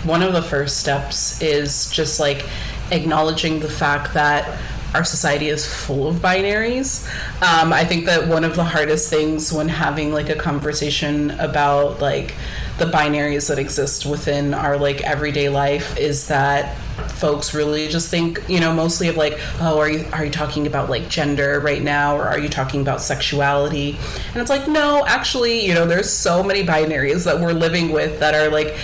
one 0.04 0.22
of 0.22 0.32
the 0.32 0.42
first 0.42 0.78
steps 0.78 1.40
is 1.40 1.90
just 1.90 2.18
like 2.18 2.44
acknowledging 2.90 3.60
the 3.60 3.68
fact 3.68 4.14
that 4.14 4.58
our 4.94 5.04
society 5.04 5.48
is 5.48 5.72
full 5.72 6.08
of 6.08 6.16
binaries. 6.16 7.06
Um, 7.42 7.72
I 7.72 7.84
think 7.84 8.06
that 8.06 8.26
one 8.26 8.44
of 8.44 8.56
the 8.56 8.64
hardest 8.64 9.08
things 9.08 9.52
when 9.52 9.68
having 9.68 10.12
like 10.12 10.28
a 10.30 10.34
conversation 10.34 11.30
about 11.32 12.00
like 12.00 12.34
the 12.80 12.86
binaries 12.86 13.48
that 13.48 13.58
exist 13.58 14.06
within 14.06 14.54
our 14.54 14.76
like 14.76 15.02
everyday 15.02 15.48
life 15.48 15.96
is 15.96 16.26
that 16.28 16.76
folks 17.12 17.54
really 17.54 17.86
just 17.88 18.08
think, 18.08 18.42
you 18.48 18.58
know, 18.58 18.72
mostly 18.72 19.08
of 19.08 19.16
like, 19.16 19.38
oh, 19.60 19.78
are 19.78 19.88
you 19.88 20.06
are 20.12 20.24
you 20.24 20.30
talking 20.30 20.66
about 20.66 20.90
like 20.90 21.08
gender 21.08 21.60
right 21.60 21.82
now, 21.82 22.16
or 22.16 22.24
are 22.24 22.38
you 22.38 22.48
talking 22.48 22.80
about 22.80 23.00
sexuality? 23.00 23.98
And 24.32 24.36
it's 24.36 24.50
like, 24.50 24.66
no, 24.66 25.04
actually, 25.06 25.64
you 25.64 25.74
know, 25.74 25.86
there's 25.86 26.10
so 26.10 26.42
many 26.42 26.64
binaries 26.64 27.24
that 27.24 27.38
we're 27.38 27.52
living 27.52 27.92
with 27.92 28.18
that 28.20 28.34
are 28.34 28.50
like 28.50 28.74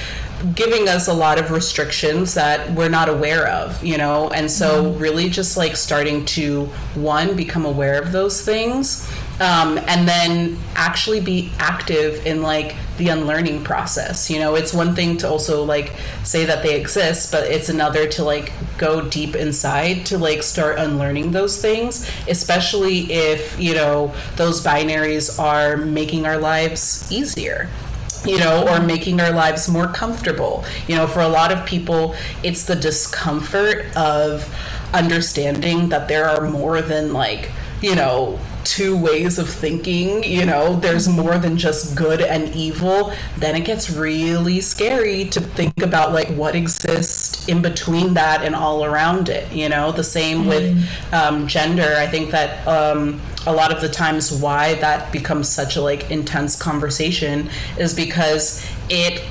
giving 0.54 0.88
us 0.88 1.09
a 1.09 1.12
lot 1.14 1.38
of 1.38 1.50
restrictions 1.50 2.35
that 2.35 2.70
we're 2.72 2.90
not 2.90 3.09
aware 3.09 3.48
of, 3.48 3.82
you 3.82 3.96
know? 3.96 4.28
And 4.30 4.50
so, 4.50 4.85
mm-hmm. 4.85 4.98
really 5.00 5.30
just 5.30 5.56
like 5.56 5.76
starting 5.76 6.24
to, 6.26 6.66
one, 6.94 7.37
become 7.37 7.64
aware 7.64 8.00
of 8.00 8.12
those 8.12 8.42
things, 8.42 9.11
um, 9.40 9.79
and 9.87 10.09
then 10.09 10.59
actually 10.75 11.20
be 11.20 11.51
active 11.59 12.25
in 12.27 12.42
like 12.42 12.75
the 12.96 13.09
unlearning 13.09 13.62
process. 13.62 14.31
You 14.31 14.38
know, 14.38 14.55
it's 14.55 14.72
one 14.72 14.94
thing 14.94 15.18
to 15.18 15.29
also 15.29 15.64
like 15.64 15.92
say 16.25 16.46
that 16.46 16.62
they 16.62 16.79
exist, 16.81 17.31
but 17.31 17.44
it's 17.44 17.68
another 17.68 18.09
to 18.09 18.25
like 18.25 18.53
go 18.79 19.03
deep 19.03 19.35
inside 19.35 20.07
to 20.07 20.18
like 20.18 20.42
start 20.42 20.79
unlearning 20.79 21.33
those 21.33 21.61
things, 21.61 22.11
especially 22.29 23.12
if, 23.12 23.59
you 23.61 23.75
know, 23.75 24.14
those 24.37 24.64
binaries 24.64 25.38
are 25.38 25.77
making 25.77 26.27
our 26.27 26.38
lives 26.38 27.11
easier 27.12 27.68
you 28.25 28.38
know, 28.38 28.66
or 28.66 28.81
making 28.81 29.20
our 29.20 29.31
lives 29.31 29.68
more 29.68 29.87
comfortable. 29.87 30.64
You 30.88 30.96
know, 30.96 31.07
for 31.07 31.20
a 31.20 31.29
lot 31.29 31.53
of 31.53 31.64
people, 31.64 32.16
it's 32.42 32.64
the 32.64 32.75
discomfort 32.75 33.87
of 33.96 34.53
understanding 34.92 35.90
that 35.90 36.09
there 36.09 36.29
are 36.29 36.51
more 36.51 36.83
than 36.83 37.12
like, 37.12 37.53
you 37.81 37.94
know, 37.94 38.40
two 38.66 38.96
ways 38.96 39.38
of 39.38 39.48
thinking, 39.48 40.24
you 40.24 40.44
know, 40.44 40.74
there's 40.74 41.09
more 41.09 41.38
than 41.38 41.57
just 41.57 41.96
good 41.96 42.20
and 42.20 42.52
evil, 42.55 43.12
then 43.38 43.55
it 43.55 43.64
gets 43.64 43.88
really 43.88 44.61
scary 44.61 45.24
to 45.26 45.40
think 45.40 45.81
about 45.83 46.12
like 46.12 46.29
what 46.31 46.57
exists 46.57 47.48
in 47.48 47.62
between 47.62 48.14
that 48.14 48.42
and 48.42 48.57
all 48.57 48.85
around 48.85 49.29
it, 49.29 49.50
you 49.52 49.68
know. 49.68 49.92
The 49.92 50.05
same 50.05 50.40
mm-hmm. 50.40 50.48
with 50.48 51.14
um, 51.14 51.46
gender. 51.46 51.94
I 51.96 52.09
think 52.09 52.33
that 52.33 52.66
um, 52.66 53.20
a 53.46 53.52
lot 53.52 53.72
of 53.72 53.81
the 53.81 53.88
times 53.88 54.33
why 54.33 54.74
that 54.74 55.12
becomes 55.12 55.48
such 55.48 55.76
a 55.76 55.81
like 55.81 56.11
intense 56.11 56.61
conversation 56.61 57.48
is 57.79 57.94
because 57.94 58.66
it 58.90 59.22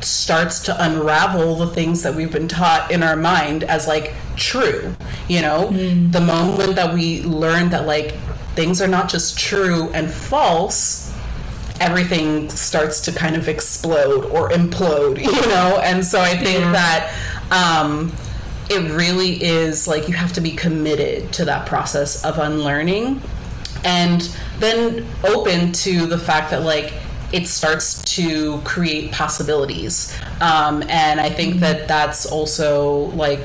starts 0.00 0.60
to 0.60 0.84
unravel 0.84 1.56
the 1.56 1.66
things 1.66 2.02
that 2.02 2.14
we've 2.14 2.32
been 2.32 2.48
taught 2.48 2.90
in 2.90 3.02
our 3.02 3.16
mind 3.16 3.64
as 3.64 3.88
like 3.88 4.14
true 4.36 4.94
you 5.26 5.42
know 5.42 5.68
mm. 5.72 6.12
the 6.12 6.20
moment 6.20 6.76
that 6.76 6.94
we 6.94 7.20
learn 7.24 7.68
that 7.70 7.84
like 7.84 8.14
things 8.58 8.82
are 8.82 8.88
not 8.88 9.08
just 9.08 9.38
true 9.38 9.88
and 9.94 10.10
false, 10.10 11.14
everything 11.80 12.50
starts 12.50 13.00
to 13.02 13.12
kind 13.12 13.36
of 13.36 13.48
explode 13.48 14.24
or 14.32 14.50
implode, 14.50 15.16
you 15.22 15.30
know? 15.46 15.80
And 15.80 16.04
so 16.04 16.20
I 16.20 16.36
think 16.36 16.58
yeah. 16.58 16.72
that 16.72 17.14
um, 17.52 18.12
it 18.68 18.90
really 18.90 19.40
is 19.40 19.86
like 19.86 20.08
you 20.08 20.14
have 20.14 20.32
to 20.32 20.40
be 20.40 20.50
committed 20.50 21.32
to 21.34 21.44
that 21.44 21.68
process 21.68 22.24
of 22.24 22.38
unlearning 22.38 23.22
and 23.84 24.22
then 24.58 25.06
open 25.22 25.70
to 25.70 26.06
the 26.06 26.18
fact 26.18 26.50
that, 26.50 26.62
like, 26.62 26.92
it 27.32 27.46
starts 27.46 28.02
to 28.16 28.58
create 28.62 29.12
possibilities. 29.12 30.18
Um, 30.40 30.82
and 30.88 31.20
I 31.20 31.30
think 31.30 31.60
that 31.60 31.86
that's 31.86 32.26
also 32.26 33.12
like 33.14 33.38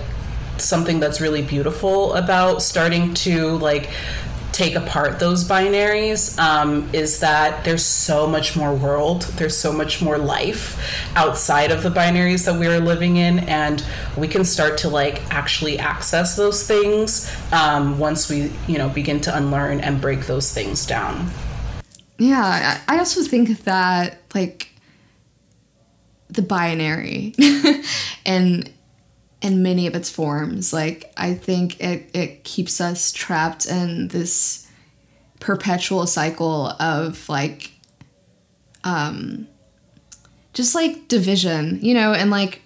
something 0.58 0.99
that's 0.99 1.19
really 1.21 1.41
beautiful 1.41 2.13
about 2.13 2.62
starting 2.62 3.13
to 3.13 3.58
like 3.58 3.89
take 4.53 4.75
apart 4.75 5.19
those 5.19 5.43
binaries 5.43 6.37
um, 6.37 6.87
is 6.93 7.19
that 7.19 7.63
there's 7.65 7.83
so 7.83 8.27
much 8.27 8.55
more 8.55 8.73
world, 8.73 9.23
there's 9.37 9.57
so 9.57 9.73
much 9.73 10.01
more 10.01 10.17
life 10.17 10.79
outside 11.15 11.71
of 11.71 11.83
the 11.83 11.89
binaries 11.89 12.45
that 12.45 12.57
we 12.57 12.67
are 12.67 12.79
living 12.79 13.17
in, 13.17 13.39
and 13.39 13.83
we 14.15 14.27
can 14.27 14.45
start 14.45 14.77
to 14.77 14.89
like 14.89 15.21
actually 15.33 15.79
access 15.79 16.35
those 16.35 16.65
things 16.65 17.35
um, 17.51 17.97
once 17.99 18.29
we 18.29 18.51
you 18.67 18.77
know 18.77 18.89
begin 18.89 19.19
to 19.19 19.35
unlearn 19.35 19.81
and 19.81 19.99
break 19.99 20.27
those 20.27 20.53
things 20.53 20.85
down. 20.85 21.29
Yeah, 22.19 22.79
I 22.87 22.99
also 22.99 23.23
think 23.23 23.63
that 23.63 24.21
like 24.35 24.69
the 26.29 26.41
binary 26.41 27.35
and 28.25 28.69
in 29.43 29.62
many 29.62 29.86
of 29.86 29.93
its 29.93 30.10
forms. 30.10 30.73
Like 30.73 31.13
I 31.17 31.36
think 31.36 31.79
it 31.82 32.10
it 32.13 32.43
keeps 32.45 32.82
us 32.82 33.12
trapped 33.12 33.67
in 33.67 34.08
this 34.08 34.65
perpetual 35.39 36.08
cycle 36.08 36.67
of 36.79 37.27
like 37.27 37.71
um 38.86 39.47
just 40.53 40.73
like 40.73 41.10
division, 41.10 41.79
you 41.82 41.93
know, 41.93 42.13
and 42.13 42.32
like 42.32 42.62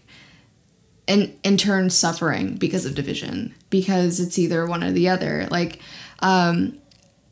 in 1.08 1.36
in 1.44 1.58
turn 1.58 1.90
suffering 1.90 2.56
because 2.56 2.86
of 2.86 2.94
division 2.94 3.56
because 3.72 4.20
it's 4.20 4.38
either 4.38 4.66
one 4.68 4.84
or 4.84 4.92
the 4.92 5.10
other. 5.10 5.48
Like 5.50 5.80
um 6.20 6.78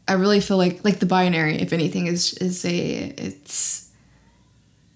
I 0.08 0.13
really 0.13 0.41
feel 0.41 0.58
like 0.58 0.84
like 0.84 0.99
the 0.99 1.05
binary 1.05 1.62
if 1.62 1.71
anything 1.71 2.08
is 2.08 2.34
is 2.34 2.65
a 2.65 3.13
it's 3.17 3.91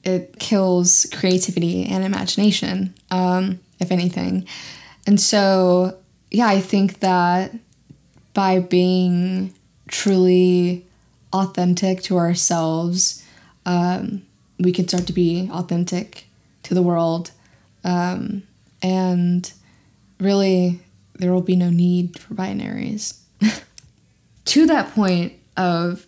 it 0.04 0.40
kills 0.40 1.06
creativity 1.14 1.86
and 1.86 2.04
imagination. 2.04 2.96
Um 3.12 3.60
if 3.80 3.92
anything. 3.92 4.46
And 5.08 5.20
so, 5.20 5.98
yeah, 6.32 6.48
I 6.48 6.60
think 6.60 7.00
that 7.00 7.54
by 8.34 8.60
being 8.60 9.54
truly 9.88 10.86
authentic 11.34 12.02
to 12.04 12.18
ourselves, 12.18 13.26
um, 13.66 14.24
we 14.60 14.72
can 14.72 14.88
start 14.88 15.08
to 15.08 15.14
be 15.14 15.50
authentic 15.52 16.26
to 16.64 16.74
the 16.74 16.82
world. 16.82 17.32
Um, 17.84 18.44
and 18.82 19.52
really, 20.20 20.80
there 21.16 21.34
will 21.34 21.42
be 21.42 21.56
no 21.56 21.70
need 21.70 22.20
for 22.20 22.34
binaries. 22.34 23.20
to 24.46 24.66
that 24.68 24.94
point 24.94 25.34
of 25.58 26.06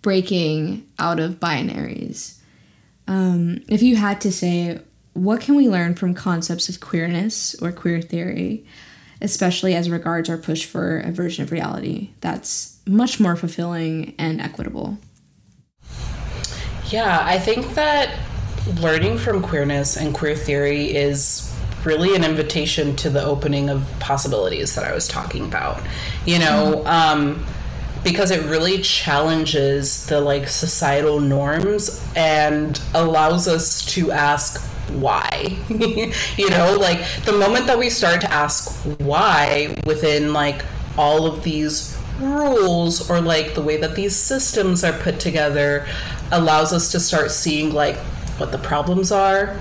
breaking 0.00 0.86
out 0.98 1.20
of 1.20 1.40
binaries, 1.40 2.38
um, 3.06 3.62
if 3.68 3.82
you 3.82 3.96
had 3.96 4.20
to 4.22 4.32
say 4.32 4.80
what 5.14 5.40
can 5.40 5.54
we 5.54 5.68
learn 5.68 5.94
from 5.94 6.14
concepts 6.14 6.68
of 6.68 6.80
queerness 6.80 7.54
or 7.60 7.72
queer 7.72 8.00
theory, 8.00 8.64
especially 9.20 9.74
as 9.74 9.90
regards 9.90 10.30
our 10.30 10.38
push 10.38 10.64
for 10.64 10.98
a 11.00 11.12
version 11.12 11.44
of 11.44 11.52
reality 11.52 12.10
that's 12.20 12.78
much 12.86 13.20
more 13.20 13.36
fulfilling 13.36 14.14
and 14.18 14.40
equitable? 14.40 14.98
Yeah, 16.86 17.20
I 17.22 17.38
think 17.38 17.74
that 17.74 18.18
learning 18.80 19.18
from 19.18 19.42
queerness 19.42 19.96
and 19.96 20.14
queer 20.14 20.36
theory 20.36 20.94
is 20.94 21.48
really 21.84 22.14
an 22.14 22.24
invitation 22.24 22.94
to 22.96 23.10
the 23.10 23.22
opening 23.22 23.68
of 23.68 23.86
possibilities 23.98 24.74
that 24.76 24.84
I 24.84 24.94
was 24.94 25.08
talking 25.08 25.44
about. 25.44 25.82
You 26.26 26.38
know, 26.38 26.86
um, 26.86 27.44
because 28.04 28.30
it 28.30 28.44
really 28.46 28.80
challenges 28.82 30.06
the 30.06 30.20
like 30.20 30.48
societal 30.48 31.20
norms 31.20 32.04
and 32.16 32.80
allows 32.94 33.46
us 33.46 33.84
to 33.86 34.10
ask 34.10 34.71
why 35.00 35.56
you 36.36 36.50
know 36.50 36.76
like 36.78 37.00
the 37.24 37.32
moment 37.32 37.66
that 37.66 37.78
we 37.78 37.88
start 37.88 38.20
to 38.20 38.30
ask 38.32 38.70
why 38.98 39.74
within 39.86 40.32
like 40.32 40.64
all 40.96 41.26
of 41.26 41.42
these 41.42 41.98
rules 42.20 43.10
or 43.10 43.20
like 43.20 43.54
the 43.54 43.62
way 43.62 43.76
that 43.76 43.94
these 43.94 44.14
systems 44.14 44.84
are 44.84 44.92
put 44.92 45.18
together 45.18 45.86
allows 46.30 46.72
us 46.72 46.92
to 46.92 47.00
start 47.00 47.30
seeing 47.30 47.72
like 47.72 47.96
what 48.38 48.52
the 48.52 48.58
problems 48.58 49.10
are 49.10 49.56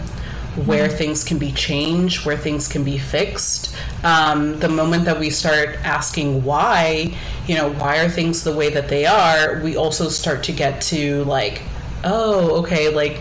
where 0.65 0.89
mm-hmm. 0.89 0.97
things 0.97 1.23
can 1.23 1.37
be 1.37 1.51
changed 1.51 2.25
where 2.25 2.37
things 2.37 2.67
can 2.67 2.83
be 2.83 2.97
fixed 2.97 3.75
um, 4.03 4.59
the 4.59 4.67
moment 4.67 5.05
that 5.05 5.19
we 5.19 5.29
start 5.29 5.77
asking 5.83 6.43
why 6.43 7.13
you 7.47 7.55
know 7.55 7.71
why 7.73 7.99
are 7.99 8.09
things 8.09 8.43
the 8.43 8.53
way 8.53 8.69
that 8.69 8.89
they 8.89 9.05
are 9.05 9.61
we 9.61 9.77
also 9.77 10.09
start 10.09 10.43
to 10.43 10.51
get 10.51 10.81
to 10.81 11.23
like 11.23 11.61
oh 12.03 12.59
okay 12.59 12.89
like 12.93 13.17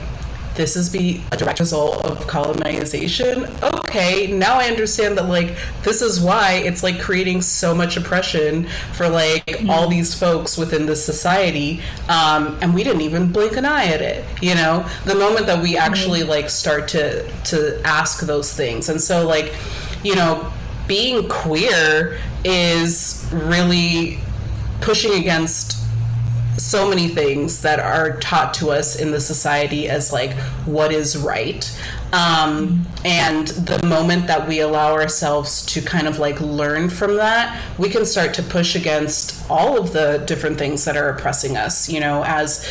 this 0.55 0.77
is 0.77 0.91
be 0.91 1.23
a 1.33 1.37
direct 1.37 1.61
result 1.61 2.05
of 2.05 2.27
colonization. 2.27 3.47
Okay, 3.63 4.27
now 4.27 4.59
I 4.59 4.65
understand 4.65 5.17
that 5.19 5.29
like 5.29 5.57
this 5.83 6.03
is 6.03 6.21
why 6.21 6.63
it's 6.65 6.83
like 6.83 7.01
creating 7.01 7.43
so 7.43 7.75
much 7.75 7.97
oppression 7.97 8.67
for 8.93 9.09
like 9.09 9.47
mm-hmm. 9.47 9.71
all 9.71 9.89
these 9.89 10.15
folks 10.15 10.57
within 10.59 10.87
this 10.87 11.05
society, 11.05 11.81
um, 12.09 12.59
and 12.61 12.75
we 12.75 12.85
didn't 12.85 13.03
even 13.03 13.33
blink 13.33 13.57
an 13.57 13.65
eye 13.65 13.87
at 13.87 14.03
it. 14.03 14.25
You 14.43 14.55
know, 14.55 14.87
the 15.05 15.15
moment 15.15 15.47
that 15.47 15.63
we 15.63 15.77
actually 15.77 16.21
mm-hmm. 16.21 16.31
like 16.31 16.51
start 16.51 16.89
to 16.89 17.31
to 17.45 17.81
ask 17.85 18.21
those 18.21 18.53
things, 18.53 18.89
and 18.89 19.01
so 19.01 19.27
like, 19.27 19.55
you 20.03 20.15
know, 20.15 20.53
being 20.87 21.29
queer 21.29 22.19
is 22.45 23.29
really 23.33 24.19
pushing 24.81 25.15
against 25.15 25.80
so 26.61 26.89
many 26.89 27.09
things 27.09 27.63
that 27.63 27.81
are 27.81 28.19
taught 28.19 28.55
to 28.55 28.71
us 28.71 28.97
in 28.97 29.11
the 29.11 29.21
society 29.21 29.89
as 29.89 30.13
like 30.13 30.33
what 30.65 30.93
is 30.93 31.17
right. 31.17 31.71
Um, 32.13 32.87
and 33.05 33.49
the 33.49 33.85
moment 33.87 34.27
that 34.27 34.49
we 34.49 34.61
allow 34.61 34.93
ourselves 34.93 35.65
to 35.67 35.81
kind 35.81 36.09
of 36.09 36.19
like 36.19 36.41
learn 36.41 36.91
from 36.91 37.15
that 37.17 37.63
we 37.79 37.89
can 37.89 38.05
start 38.05 38.35
to 38.35 38.43
push 38.43 38.75
against 38.75 39.49
all 39.49 39.79
of 39.79 39.93
the 39.93 40.25
different 40.27 40.59
things 40.59 40.85
that 40.87 40.97
are 40.97 41.09
oppressing 41.09 41.57
us 41.57 41.89
you 41.89 42.01
know 42.01 42.25
as 42.25 42.69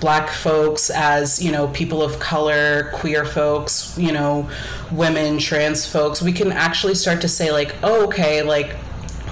black 0.00 0.28
folks 0.28 0.90
as 0.90 1.42
you 1.42 1.50
know 1.50 1.68
people 1.68 2.02
of 2.02 2.18
color 2.18 2.90
queer 2.92 3.24
folks 3.24 3.96
you 3.98 4.12
know 4.12 4.48
women 4.92 5.38
trans 5.38 5.86
folks. 5.86 6.22
We 6.22 6.32
can 6.32 6.52
actually 6.52 6.94
start 6.94 7.20
to 7.22 7.28
say 7.28 7.50
like 7.52 7.74
oh, 7.82 8.06
okay 8.06 8.42
like 8.42 8.72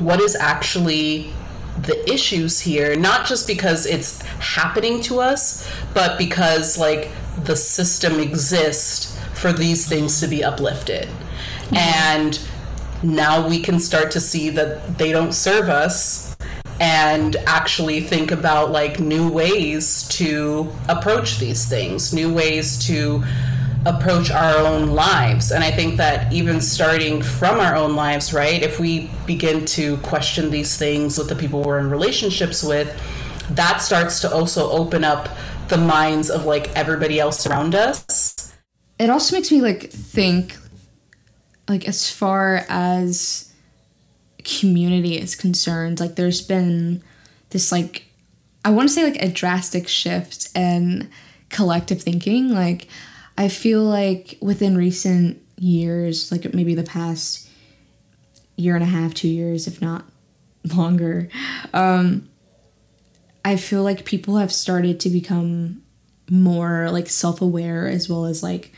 what 0.01 0.21
is 0.21 0.35
actually 0.35 1.33
the 1.83 2.12
issues 2.12 2.61
here 2.61 2.97
not 2.97 3.27
just 3.27 3.47
because 3.47 3.87
it's 3.87 4.23
happening 4.23 5.01
to 5.01 5.21
us 5.21 5.71
but 5.95 6.19
because 6.19 6.79
like 6.79 7.11
the 7.45 7.57
system 7.57 8.21
exists 8.21 9.19
for 9.35 9.53
these 9.53 9.88
things 9.88 10.21
to 10.21 10.27
be 10.27 10.45
uplifted 10.45 11.09
mm-hmm. 11.09 11.77
and 11.77 12.40
now 13.03 13.47
we 13.49 13.61
can 13.61 13.81
start 13.81 14.11
to 14.11 14.21
see 14.21 14.51
that 14.51 14.99
they 14.99 15.11
don't 15.11 15.33
serve 15.33 15.69
us 15.69 16.31
and 16.81 17.37
actually 17.47 18.01
think 18.01 18.33
about 18.33 18.71
like 18.73 18.99
new 18.99 19.31
ways 19.31 20.09
to 20.09 20.73
approach 20.88 21.38
these 21.38 21.69
things, 21.69 22.12
new 22.12 22.33
ways 22.33 22.79
to 22.87 23.23
approach 23.87 24.31
our 24.31 24.59
own 24.59 24.88
lives. 24.88 25.51
And 25.53 25.64
I 25.64 25.71
think 25.71 25.97
that 25.97 26.33
even 26.33 26.61
starting 26.61 27.23
from 27.23 27.59
our 27.61 27.75
own 27.75 27.97
lives, 27.97 28.33
right, 28.33 28.62
if 28.62 28.79
we 28.79 29.11
begin 29.27 29.64
to 29.66 29.97
question 29.99 30.51
these 30.51 30.77
things 30.77 31.16
with 31.16 31.29
the 31.29 31.35
people 31.35 31.62
we're 31.62 31.79
in 31.79 31.90
relationships 31.90 32.62
with, 32.62 32.95
that 33.51 33.79
starts 33.79 34.21
to 34.21 34.33
also 34.33 34.71
open 34.71 35.03
up 35.03 35.29
the 35.69 35.79
minds 35.79 36.31
of 36.31 36.45
like 36.45 36.75
everybody 36.77 37.19
else 37.19 37.47
around 37.47 37.75
us. 37.75 38.55
It 38.99 39.09
also 39.09 39.37
makes 39.37 39.51
me 39.51 39.62
like 39.62 39.90
think 39.90 40.57
like 41.69 41.88
as 41.88 42.11
far 42.11 42.66
as 42.69 43.53
community 44.45 45.16
is 45.16 45.35
concerned, 45.35 46.01
like 46.01 46.16
there's 46.16 46.43
been 46.43 47.03
this 47.51 47.73
like 47.73 48.05
I 48.64 48.71
want 48.71 48.88
to 48.88 48.95
say 48.95 49.05
like 49.05 49.23
a 49.23 49.29
drastic 49.29 49.88
shift 49.88 50.49
in 50.55 51.09
collective 51.49 52.03
thinking. 52.03 52.51
Like 52.51 52.88
I 53.40 53.48
feel 53.48 53.83
like 53.83 54.37
within 54.42 54.76
recent 54.76 55.42
years, 55.57 56.31
like 56.31 56.53
maybe 56.53 56.74
the 56.74 56.83
past 56.83 57.48
year 58.57 58.74
and 58.74 58.83
a 58.83 58.87
half, 58.87 59.14
two 59.14 59.29
years, 59.29 59.66
if 59.66 59.81
not 59.81 60.05
longer, 60.76 61.31
um, 61.72 62.29
I 63.42 63.57
feel 63.57 63.83
like 63.83 64.05
people 64.05 64.37
have 64.37 64.53
started 64.53 65.00
to 65.00 65.09
become 65.09 65.81
more 66.29 66.90
like 66.90 67.09
self 67.09 67.40
aware 67.40 67.88
as 67.88 68.11
well 68.11 68.26
as 68.26 68.42
like 68.42 68.74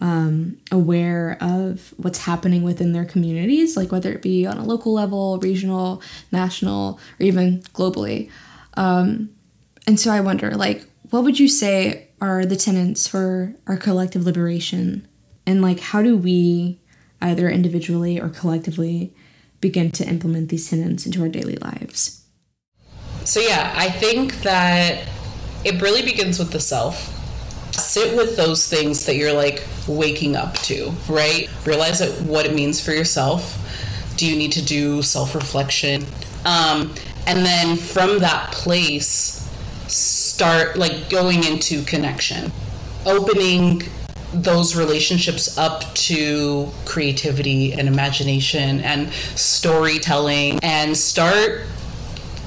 um, 0.00 0.58
aware 0.72 1.38
of 1.40 1.94
what's 1.96 2.24
happening 2.24 2.64
within 2.64 2.92
their 2.92 3.04
communities, 3.04 3.76
like 3.76 3.92
whether 3.92 4.10
it 4.10 4.20
be 4.20 4.44
on 4.46 4.58
a 4.58 4.64
local 4.64 4.92
level, 4.92 5.38
regional, 5.38 6.02
national, 6.32 6.98
or 7.20 7.24
even 7.24 7.60
globally. 7.72 8.28
Um, 8.74 9.30
and 9.86 10.00
so 10.00 10.10
I 10.10 10.18
wonder, 10.18 10.50
like, 10.56 10.88
what 11.12 11.24
would 11.24 11.38
you 11.38 11.46
say 11.46 12.08
are 12.22 12.46
the 12.46 12.56
tenets 12.56 13.06
for 13.06 13.54
our 13.66 13.76
collective 13.76 14.24
liberation? 14.24 15.06
And 15.46 15.60
like, 15.60 15.78
how 15.78 16.02
do 16.02 16.16
we, 16.16 16.80
either 17.20 17.50
individually 17.50 18.18
or 18.18 18.30
collectively, 18.30 19.14
begin 19.60 19.90
to 19.92 20.08
implement 20.08 20.48
these 20.48 20.70
tenets 20.70 21.04
into 21.04 21.20
our 21.20 21.28
daily 21.28 21.56
lives? 21.56 22.24
So, 23.24 23.40
yeah, 23.40 23.74
I 23.76 23.90
think 23.90 24.40
that 24.40 25.06
it 25.64 25.82
really 25.82 26.02
begins 26.02 26.38
with 26.38 26.50
the 26.50 26.60
self 26.60 27.18
sit 27.72 28.16
with 28.16 28.36
those 28.36 28.68
things 28.68 29.06
that 29.06 29.16
you're 29.16 29.32
like 29.32 29.62
waking 29.86 30.36
up 30.36 30.54
to, 30.54 30.92
right? 31.08 31.48
Realize 31.66 31.98
that 31.98 32.22
what 32.22 32.46
it 32.46 32.54
means 32.54 32.80
for 32.80 32.92
yourself. 32.92 33.58
Do 34.16 34.26
you 34.26 34.36
need 34.36 34.52
to 34.52 34.62
do 34.62 35.02
self 35.02 35.34
reflection? 35.34 36.04
Um, 36.44 36.94
and 37.26 37.44
then 37.44 37.76
from 37.76 38.18
that 38.20 38.52
place, 38.52 39.41
start 40.42 40.76
like 40.76 41.08
going 41.08 41.44
into 41.44 41.84
connection, 41.84 42.50
opening 43.06 43.80
those 44.34 44.74
relationships 44.74 45.56
up 45.56 45.84
to 45.94 46.68
creativity 46.84 47.72
and 47.72 47.86
imagination 47.86 48.80
and 48.80 49.08
storytelling 49.12 50.58
and 50.64 50.96
start 50.96 51.60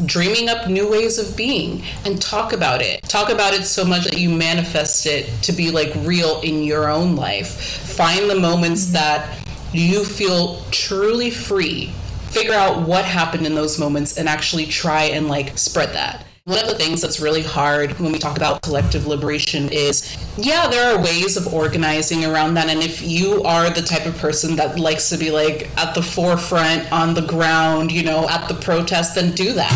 dreaming 0.05 0.49
up 0.49 0.67
new 0.67 0.91
ways 0.91 1.17
of 1.17 1.37
being 1.37 1.81
and 2.03 2.21
talk 2.21 2.51
about 2.51 2.81
it. 2.81 3.01
Talk 3.03 3.29
about 3.29 3.53
it 3.53 3.63
so 3.63 3.85
much 3.85 4.03
that 4.03 4.19
you 4.19 4.29
manifest 4.29 5.05
it 5.05 5.29
to 5.43 5.53
be 5.53 5.71
like 5.71 5.93
real 5.99 6.41
in 6.41 6.63
your 6.63 6.89
own 6.89 7.15
life. 7.15 7.47
Find 7.95 8.29
the 8.29 8.35
moments 8.35 8.87
mm-hmm. 8.87 8.93
that 8.95 9.39
you 9.71 10.03
feel 10.03 10.61
truly 10.69 11.29
free. 11.29 11.93
Figure 12.27 12.55
out 12.55 12.85
what 12.85 13.05
happened 13.05 13.45
in 13.45 13.55
those 13.55 13.79
moments 13.79 14.17
and 14.17 14.27
actually 14.27 14.65
try 14.65 15.03
and 15.03 15.29
like 15.29 15.57
spread 15.57 15.93
that. 15.93 16.25
One 16.47 16.59
of 16.59 16.67
the 16.67 16.75
things 16.75 17.01
that's 17.01 17.19
really 17.19 17.41
hard 17.41 17.97
when 17.97 18.11
we 18.11 18.19
talk 18.19 18.37
about 18.37 18.61
collective 18.61 19.07
liberation 19.07 19.67
is 19.69 20.15
yeah, 20.37 20.67
there 20.67 20.93
are 20.93 21.01
ways 21.01 21.37
of 21.37 21.51
organizing 21.51 22.23
around 22.23 22.53
that. 22.53 22.69
And 22.69 22.83
if 22.83 23.01
you 23.01 23.41
are 23.41 23.71
the 23.71 23.81
type 23.81 24.05
of 24.05 24.15
person 24.19 24.55
that 24.57 24.77
likes 24.77 25.09
to 25.09 25.17
be 25.17 25.31
like 25.31 25.75
at 25.75 25.95
the 25.95 26.03
forefront, 26.03 26.91
on 26.91 27.15
the 27.15 27.23
ground, 27.23 27.91
you 27.91 28.03
know, 28.03 28.29
at 28.29 28.47
the 28.47 28.53
protest, 28.53 29.15
then 29.15 29.33
do 29.33 29.53
that. 29.53 29.73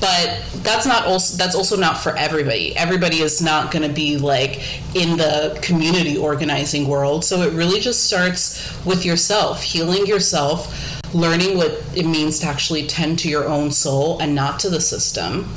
But 0.00 0.42
that's 0.64 0.86
not 0.86 1.06
also 1.06 1.36
that's 1.36 1.54
also 1.54 1.76
not 1.76 1.98
for 1.98 2.16
everybody. 2.16 2.76
Everybody 2.76 3.20
is 3.20 3.40
not 3.40 3.70
gonna 3.70 3.88
be 3.88 4.18
like 4.18 4.58
in 4.96 5.18
the 5.18 5.56
community 5.62 6.16
organizing 6.18 6.88
world. 6.88 7.24
So 7.24 7.42
it 7.42 7.52
really 7.52 7.78
just 7.78 8.02
starts 8.02 8.84
with 8.84 9.04
yourself, 9.04 9.62
healing 9.62 10.04
yourself, 10.04 11.14
learning 11.14 11.56
what 11.56 11.80
it 11.94 12.06
means 12.06 12.40
to 12.40 12.48
actually 12.48 12.88
tend 12.88 13.20
to 13.20 13.28
your 13.28 13.46
own 13.46 13.70
soul 13.70 14.18
and 14.18 14.34
not 14.34 14.58
to 14.58 14.68
the 14.68 14.80
system 14.80 15.48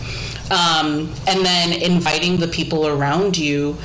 um, 0.49 1.13
and 1.27 1.45
then 1.45 1.73
inviting 1.73 2.38
the 2.38 2.47
people 2.47 2.88
around 2.88 3.38
you 3.38 3.77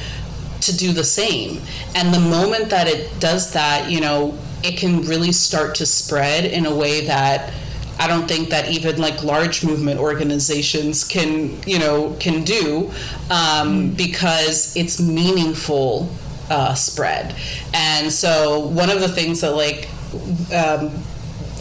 to 0.60 0.76
do 0.76 0.92
the 0.92 1.04
same. 1.04 1.60
And 1.94 2.12
the 2.12 2.20
moment 2.20 2.70
that 2.70 2.88
it 2.88 3.20
does 3.20 3.52
that, 3.52 3.90
you 3.90 4.00
know, 4.00 4.36
it 4.62 4.78
can 4.78 5.02
really 5.02 5.32
start 5.32 5.74
to 5.76 5.86
spread 5.86 6.44
in 6.44 6.66
a 6.66 6.74
way 6.74 7.06
that 7.06 7.52
I 7.98 8.06
don't 8.06 8.28
think 8.28 8.50
that 8.50 8.68
even 8.70 8.98
like 8.98 9.22
large 9.22 9.64
movement 9.64 9.98
organizations 10.00 11.04
can, 11.04 11.62
you 11.62 11.78
know, 11.78 12.14
can 12.20 12.44
do 12.44 12.88
um, 13.30 13.90
mm. 13.90 13.96
because 13.96 14.76
it's 14.76 15.00
meaningful 15.00 16.10
uh, 16.50 16.74
spread. 16.74 17.34
And 17.72 18.12
so 18.12 18.66
one 18.66 18.90
of 18.90 19.00
the 19.00 19.08
things 19.08 19.40
that 19.40 19.52
like 19.52 19.88
um, 20.54 20.90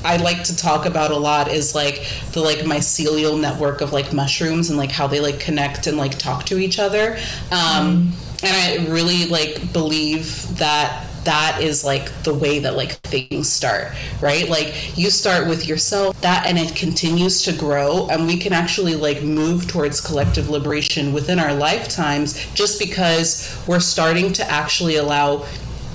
I 0.06 0.18
like 0.18 0.44
to 0.44 0.56
talk 0.56 0.86
about 0.86 1.12
a 1.12 1.18
lot 1.18 1.50
is 1.50 1.74
like 1.74 2.08
the 2.32 2.41
like 2.41 2.60
mycelial 2.60 3.39
network 3.39 3.82
of 3.82 3.91
like 3.91 4.13
mushrooms 4.13 4.70
and 4.70 4.78
like 4.78 4.91
how 4.91 5.08
they 5.08 5.20
like 5.20 5.39
connect 5.39 5.88
and 5.88 5.98
like 5.98 6.18
talk 6.18 6.46
to 6.46 6.60
each 6.60 6.80
other. 6.80 7.18
Um, 7.52 8.13
mm. 8.13 8.44
And 8.44 8.88
I 8.88 8.91
really 8.91 9.26
like 9.26 9.74
believe 9.74 10.58
that 10.58 11.08
that 11.26 11.60
is 11.60 11.84
like 11.84 12.12
the 12.24 12.34
way 12.34 12.60
that 12.60 12.76
like 12.76 12.91
things 13.02 13.52
start 13.52 13.91
right 14.22 14.48
like 14.48 14.96
you 14.96 15.10
start 15.10 15.48
with 15.48 15.68
yourself 15.68 16.20
that 16.22 16.46
and 16.46 16.58
it 16.58 16.76
continues 16.76 17.41
to 17.41 17.52
grow 17.52 18.08
and 18.12 18.28
we 18.28 18.38
can 18.38 18.54
actually 18.54 18.96
like 18.96 19.24
move 19.24 19.68
towards 19.68 20.00
collective 20.00 20.50
liberation 20.50 21.13
within 21.13 21.39
our 21.39 21.54
lifetimes 21.54 22.46
just 22.54 22.80
because 22.80 23.60
we're 23.68 23.80
starting 23.80 24.32
to 24.32 24.48
actually 24.50 24.98
allow 24.98 25.44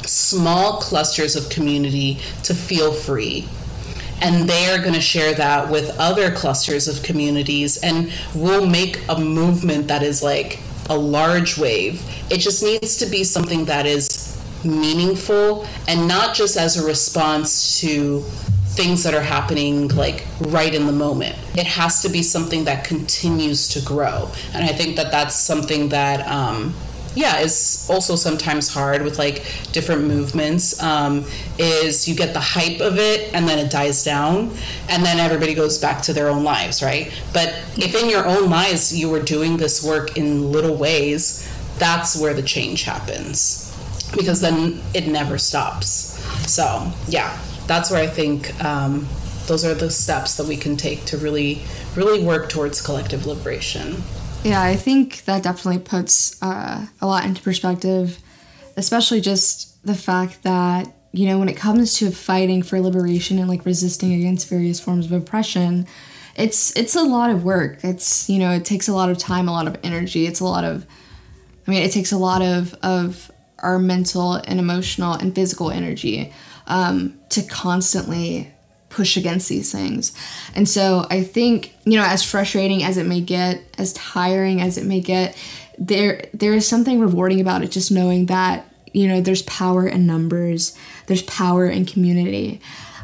small 0.05 0.81
clusters 0.81 1.37
of 1.37 1.49
community 1.49 2.19
to 2.43 2.53
feel 2.53 2.93
free 2.93 3.49
and 4.21 4.49
they 4.49 4.69
are 4.71 4.79
going 4.79 4.95
to 4.95 5.01
share 5.01 5.35
that 5.35 5.71
with 5.71 5.97
other 5.99 6.31
clusters 6.31 6.89
of 6.89 7.03
communities 7.03 7.79
and 7.79 8.13
we'll 8.35 8.67
make 8.67 9.01
a 9.09 9.19
movement 9.19 9.89
that 9.89 10.03
is 10.03 10.23
like 10.23 10.59
a 10.89 10.97
large 10.97 11.57
wave. 11.57 12.03
It 12.31 12.39
just 12.39 12.63
needs 12.63 12.97
to 12.99 13.07
be 13.07 13.25
something 13.25 13.65
that 13.67 13.87
is 13.87 14.41
meaningful 14.65 15.67
and 15.89 16.07
not 16.07 16.35
just 16.35 16.57
as 16.57 16.77
a 16.77 16.87
response 16.87 17.81
to 17.81 18.21
things 18.71 19.03
that 19.03 19.15
are 19.15 19.23
happening 19.23 19.89
like 19.89 20.27
right 20.41 20.75
in 20.75 20.87
the 20.87 20.93
moment. 20.93 21.37
It 21.57 21.67
has 21.67 22.03
to 22.03 22.09
be 22.09 22.23
something 22.23 22.65
that 22.65 22.85
continues 22.85 23.69
to 23.69 23.81
grow. 23.81 24.31
And 24.55 24.65
i 24.65 24.69
think 24.69 24.97
that 24.97 25.11
that's 25.11 25.35
something 25.35 25.89
that 25.91 26.27
um, 26.27 26.75
yeah 27.15 27.41
is 27.41 27.87
also 27.91 28.15
sometimes 28.17 28.69
hard 28.69 29.03
with 29.03 29.19
like 29.19 29.45
different 29.73 30.05
movements 30.05 30.81
um, 30.83 31.25
is 31.59 32.09
you 32.09 32.15
get 32.15 32.33
the 32.33 32.41
hype 32.41 32.81
of 32.81 32.99
it 32.99 33.33
and 33.35 33.49
then 33.49 33.59
it 33.59 33.71
dies 33.71 34.05
down 34.05 34.51
and 34.89 35.05
then 35.05 35.19
everybody 35.19 35.55
goes 35.55 35.79
back 35.79 36.03
to 36.03 36.13
their 36.13 36.29
own 36.29 36.45
lives 36.45 36.83
right? 36.83 37.13
But 37.33 37.49
if 37.77 37.95
in 38.01 38.09
your 38.09 38.27
own 38.27 38.49
lives 38.49 38.97
you 38.97 39.09
were 39.09 39.23
doing 39.23 39.57
this 39.57 39.85
work 39.85 40.17
in 40.17 40.53
little 40.53 40.77
ways 40.77 41.49
that's 41.79 42.21
where 42.21 42.35
the 42.35 42.43
change 42.43 42.85
happens 42.85 43.67
because 44.17 44.41
then 44.41 44.81
it 44.95 45.07
never 45.09 45.39
stops. 45.39 46.19
So 46.47 46.93
yeah 47.09 47.39
that's 47.71 47.89
where 47.89 48.03
i 48.03 48.07
think 48.07 48.53
um, 48.65 49.07
those 49.47 49.65
are 49.65 49.75
the 49.75 49.89
steps 49.89 50.37
that 50.37 50.47
we 50.47 50.57
can 50.57 50.77
take 50.77 51.05
to 51.05 51.17
really 51.17 51.63
really 51.95 52.21
work 52.23 52.49
towards 52.49 52.83
collective 52.83 53.27
liberation 53.27 54.03
yeah, 54.45 54.63
I 54.63 54.77
think 54.77 55.25
that 55.25 55.43
definitely 55.43 55.83
puts 55.83 56.43
uh, 56.43 56.87
a 57.01 57.07
lot 57.07 57.25
into 57.25 57.43
perspective, 57.43 58.19
especially 58.77 59.21
just 59.21 59.85
the 59.85 59.95
fact 59.95 60.43
that, 60.45 60.95
you 61.13 61.27
know, 61.27 61.39
when 61.39 61.49
it 61.49 61.57
comes 61.57 61.95
to 61.99 62.11
fighting 62.11 62.63
for 62.63 62.81
liberation 62.81 63.39
and 63.39 63.49
like 63.49 63.67
resisting 63.67 64.15
against 64.15 64.49
various 64.49 64.81
forms 64.81 65.07
of 65.07 65.13
oppression, 65.13 65.87
it's 66.37 66.75
it's 66.77 66.95
a 66.95 67.03
lot 67.03 67.31
of 67.31 67.45
work. 67.45 67.85
It's, 67.85 68.31
you 68.31 68.39
know, 68.39 68.53
it 68.53 68.65
takes 68.65 68.89
a 68.89 68.95
lot 68.95 69.11
of 69.11 69.19
time, 69.19 69.49
a 69.49 69.53
lot 69.53 69.67
of 69.67 69.77
energy. 69.83 70.27
It's 70.27 70.41
a 70.41 70.45
lot 70.45 70.65
of 70.65 70.87
I 71.67 71.71
mean, 71.71 71.83
it 71.83 71.93
takes 71.93 72.13
a 72.13 72.19
lot 72.19 72.41
of 72.41 72.75
of 72.83 73.31
our 73.59 73.79
mental 73.79 74.35
and 74.35 74.59
emotional 74.59 75.13
and 75.13 75.35
physical 75.35 75.71
energy 75.71 76.33
um, 76.67 77.19
to 77.29 77.43
constantly 77.43 78.51
push 78.91 79.17
against 79.17 79.49
these 79.49 79.73
things. 79.73 80.13
And 80.55 80.69
so 80.69 81.07
I 81.11 81.23
think, 81.23 81.75
you 81.85 81.97
know, 81.97 82.05
as 82.05 82.23
frustrating 82.23 82.83
as 82.83 82.99
it 82.99 83.07
may 83.07 83.21
get, 83.21 83.63
as 83.79 83.95
tiring 83.95 84.61
as 84.61 84.77
it 84.77 84.85
may 84.85 85.01
get, 85.01 85.37
there 85.79 86.27
there 86.35 86.53
is 86.53 86.69
something 86.69 87.01
rewarding 87.01 87.41
about 87.41 87.63
it 87.63 87.71
just 87.71 87.91
knowing 87.91 88.27
that, 88.27 88.71
you 88.93 89.09
know, 89.09 89.23
there's 89.23 89.43
power 89.43 89.89
in 89.89 90.07
numbers, 90.07 90.77
there's 91.07 91.23
power 91.23 91.67
in 91.67 91.87
community. 91.87 92.61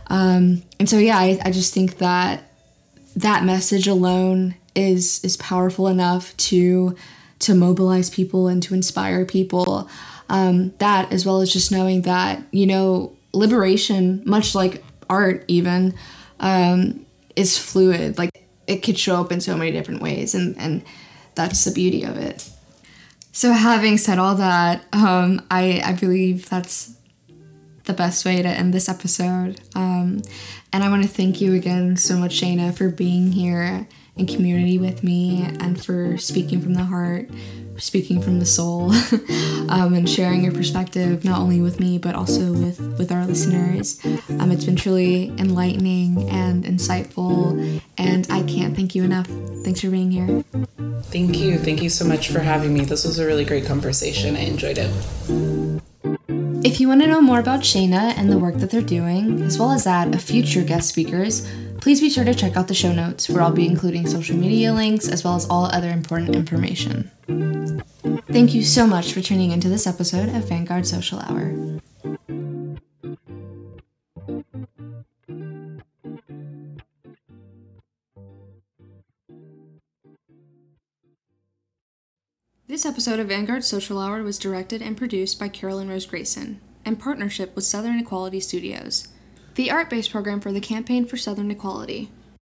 Um, 0.09 0.63
and 0.79 0.89
so 0.89 0.99
yeah, 0.99 1.17
I, 1.17 1.41
I 1.45 1.51
just 1.51 1.73
think 1.73 1.99
that 1.99 2.45
that 3.17 3.45
message 3.45 3.89
alone 3.89 4.57
is 4.75 5.25
is 5.25 5.37
powerful 5.39 5.89
enough 5.89 6.37
to 6.37 6.95
to 7.39 7.55
mobilize 7.55 8.11
people 8.11 8.49
and 8.49 8.63
to 8.65 8.75
inspire 8.75 9.25
people. 9.25 9.89
Um, 10.29 10.75
that 10.79 11.13
as 11.13 11.25
well 11.25 11.41
as 11.41 11.53
just 11.53 11.71
knowing 11.71 12.03
that 12.03 12.43
you 12.51 12.67
know 12.67 13.17
liberation, 13.33 14.23
much 14.27 14.55
like 14.55 14.83
art, 15.09 15.45
even 15.49 15.95
um, 16.41 17.07
is 17.37 17.59
fluid. 17.59 18.19
Like 18.19 18.31
it 18.67 18.83
could 18.83 18.99
show 18.99 19.21
up 19.21 19.33
in 19.33 19.41
so 19.41 19.57
many 19.57 19.71
different 19.73 20.03
ways, 20.03 20.35
and 20.35 20.57
and 20.59 20.83
that's 21.35 21.65
the 21.65 21.73
beauty 21.73 22.03
of 22.05 22.17
it. 22.17 22.49
So 23.33 23.53
having 23.53 23.99
said 23.99 24.19
all 24.19 24.35
that, 24.37 24.85
um, 24.93 25.47
I 25.51 25.83
I 25.85 25.93
believe 25.93 26.49
that's 26.49 26.95
the 27.85 27.93
best 27.93 28.25
way 28.25 28.43
to 28.43 28.49
end 28.49 28.75
this 28.75 28.89
episode. 28.89 29.61
Um, 29.75 30.23
and 30.73 30.83
I 30.83 30.89
want 30.89 31.03
to 31.03 31.09
thank 31.09 31.41
you 31.41 31.55
again 31.55 31.97
so 31.97 32.17
much, 32.17 32.41
Shaïna, 32.41 32.77
for 32.77 32.89
being 32.89 33.33
here 33.33 33.87
in 34.17 34.27
community 34.27 34.79
with 34.79 35.03
me 35.03 35.43
and 35.61 35.83
for 35.83 36.17
speaking 36.17 36.61
from 36.61 36.75
the 36.75 36.85
heart, 36.85 37.29
speaking 37.77 38.21
from 38.23 38.39
the 38.39 38.47
soul, 38.47 38.93
um, 39.69 39.95
and 39.95 40.09
sharing 40.09 40.43
your 40.43 40.53
perspective 40.53 41.25
not 41.25 41.39
only 41.39 41.61
with 41.61 41.79
me 41.81 41.99
but 41.99 42.15
also 42.15 42.53
with 42.53 42.81
with 42.99 43.13
our 43.13 43.27
listeners. 43.27 44.01
Um, 44.41 44.51
it's 44.51 44.65
been 44.65 44.77
truly 44.77 45.29
enlightening 45.39 46.29
and 46.31 46.65
insightful, 46.65 47.81
and 47.99 48.27
I 48.31 48.43
can't 48.45 48.75
thank 48.75 48.95
you 48.95 49.05
enough. 49.05 49.27
Thanks 49.65 49.81
for 49.81 49.91
being 49.91 50.11
here. 50.11 50.45
Thank 51.05 51.39
you. 51.39 51.59
Thank 51.59 51.83
you 51.83 51.91
so 51.91 52.05
much 52.05 52.31
for 52.31 52.41
having 52.41 52.75
me. 52.75 52.85
This 52.85 53.05
was 53.05 53.19
a 53.19 53.27
really 53.27 53.45
great 53.45 53.67
conversation. 53.67 54.37
I 54.37 54.41
enjoyed 54.41 54.79
it. 54.79 54.91
If 56.65 56.81
you 56.81 56.89
want 56.89 57.03
to 57.03 57.07
know 57.07 57.21
more 57.21 57.39
about 57.39 57.61
Shaïna 57.61 58.15
and 58.19 58.31
the 58.31 58.39
work 58.39 58.57
that 58.57 58.71
they're 58.71 58.83
doing, 58.83 59.41
as 59.43 59.57
well 59.57 59.71
as 59.71 59.85
that 59.85 60.13
of 60.13 60.21
future 60.21 60.65
guest 60.65 60.89
speakers, 60.89 61.47
please 61.87 62.01
be 62.01 62.11
sure 62.11 62.25
to 62.25 62.35
check 62.35 62.57
out 62.57 62.67
the 62.67 62.75
show 62.75 62.93
notes 62.93 63.31
where 63.31 63.41
I'll 63.41 63.53
be 63.53 63.65
including 63.65 64.09
social 64.09 64.37
media 64.37 64.73
links 64.73 65.07
as 65.07 65.23
well 65.23 65.37
as 65.37 65.47
all 65.49 65.67
other 65.67 65.91
important 65.91 66.35
information. 66.35 67.13
Thank 68.27 68.55
you 68.55 68.65
so 68.65 68.89
much 68.89 69.13
for 69.13 69.21
tuning 69.21 69.53
into 69.53 69.69
this 69.69 69.87
episode 69.87 70.29
of 70.31 70.49
Vanguard 70.49 70.85
Social 70.85 71.21
Hour. 71.21 71.79
This 82.67 82.85
episode 82.85 83.21
of 83.21 83.29
Vanguard 83.29 83.63
Social 83.63 84.01
Hour 84.01 84.25
was 84.25 84.41
directed 84.41 84.83
and 84.83 84.97
produced 84.97 85.39
by 85.39 85.47
Carolyn 85.47 85.89
Rose 85.89 86.05
Grayson 86.05 86.61
in 86.85 86.97
partnership 86.97 87.55
with 87.55 87.65
Southern 87.65 88.01
Equality 88.01 88.41
Studios, 88.41 89.07
the 89.57 89.71
art 89.71 89.91
based 89.91 90.11
program 90.11 90.41
for 90.41 90.53
the 90.53 90.61
Campaign 90.61 91.07
for 91.07 91.17
Southern 91.17 91.51
Equality. 91.51 92.11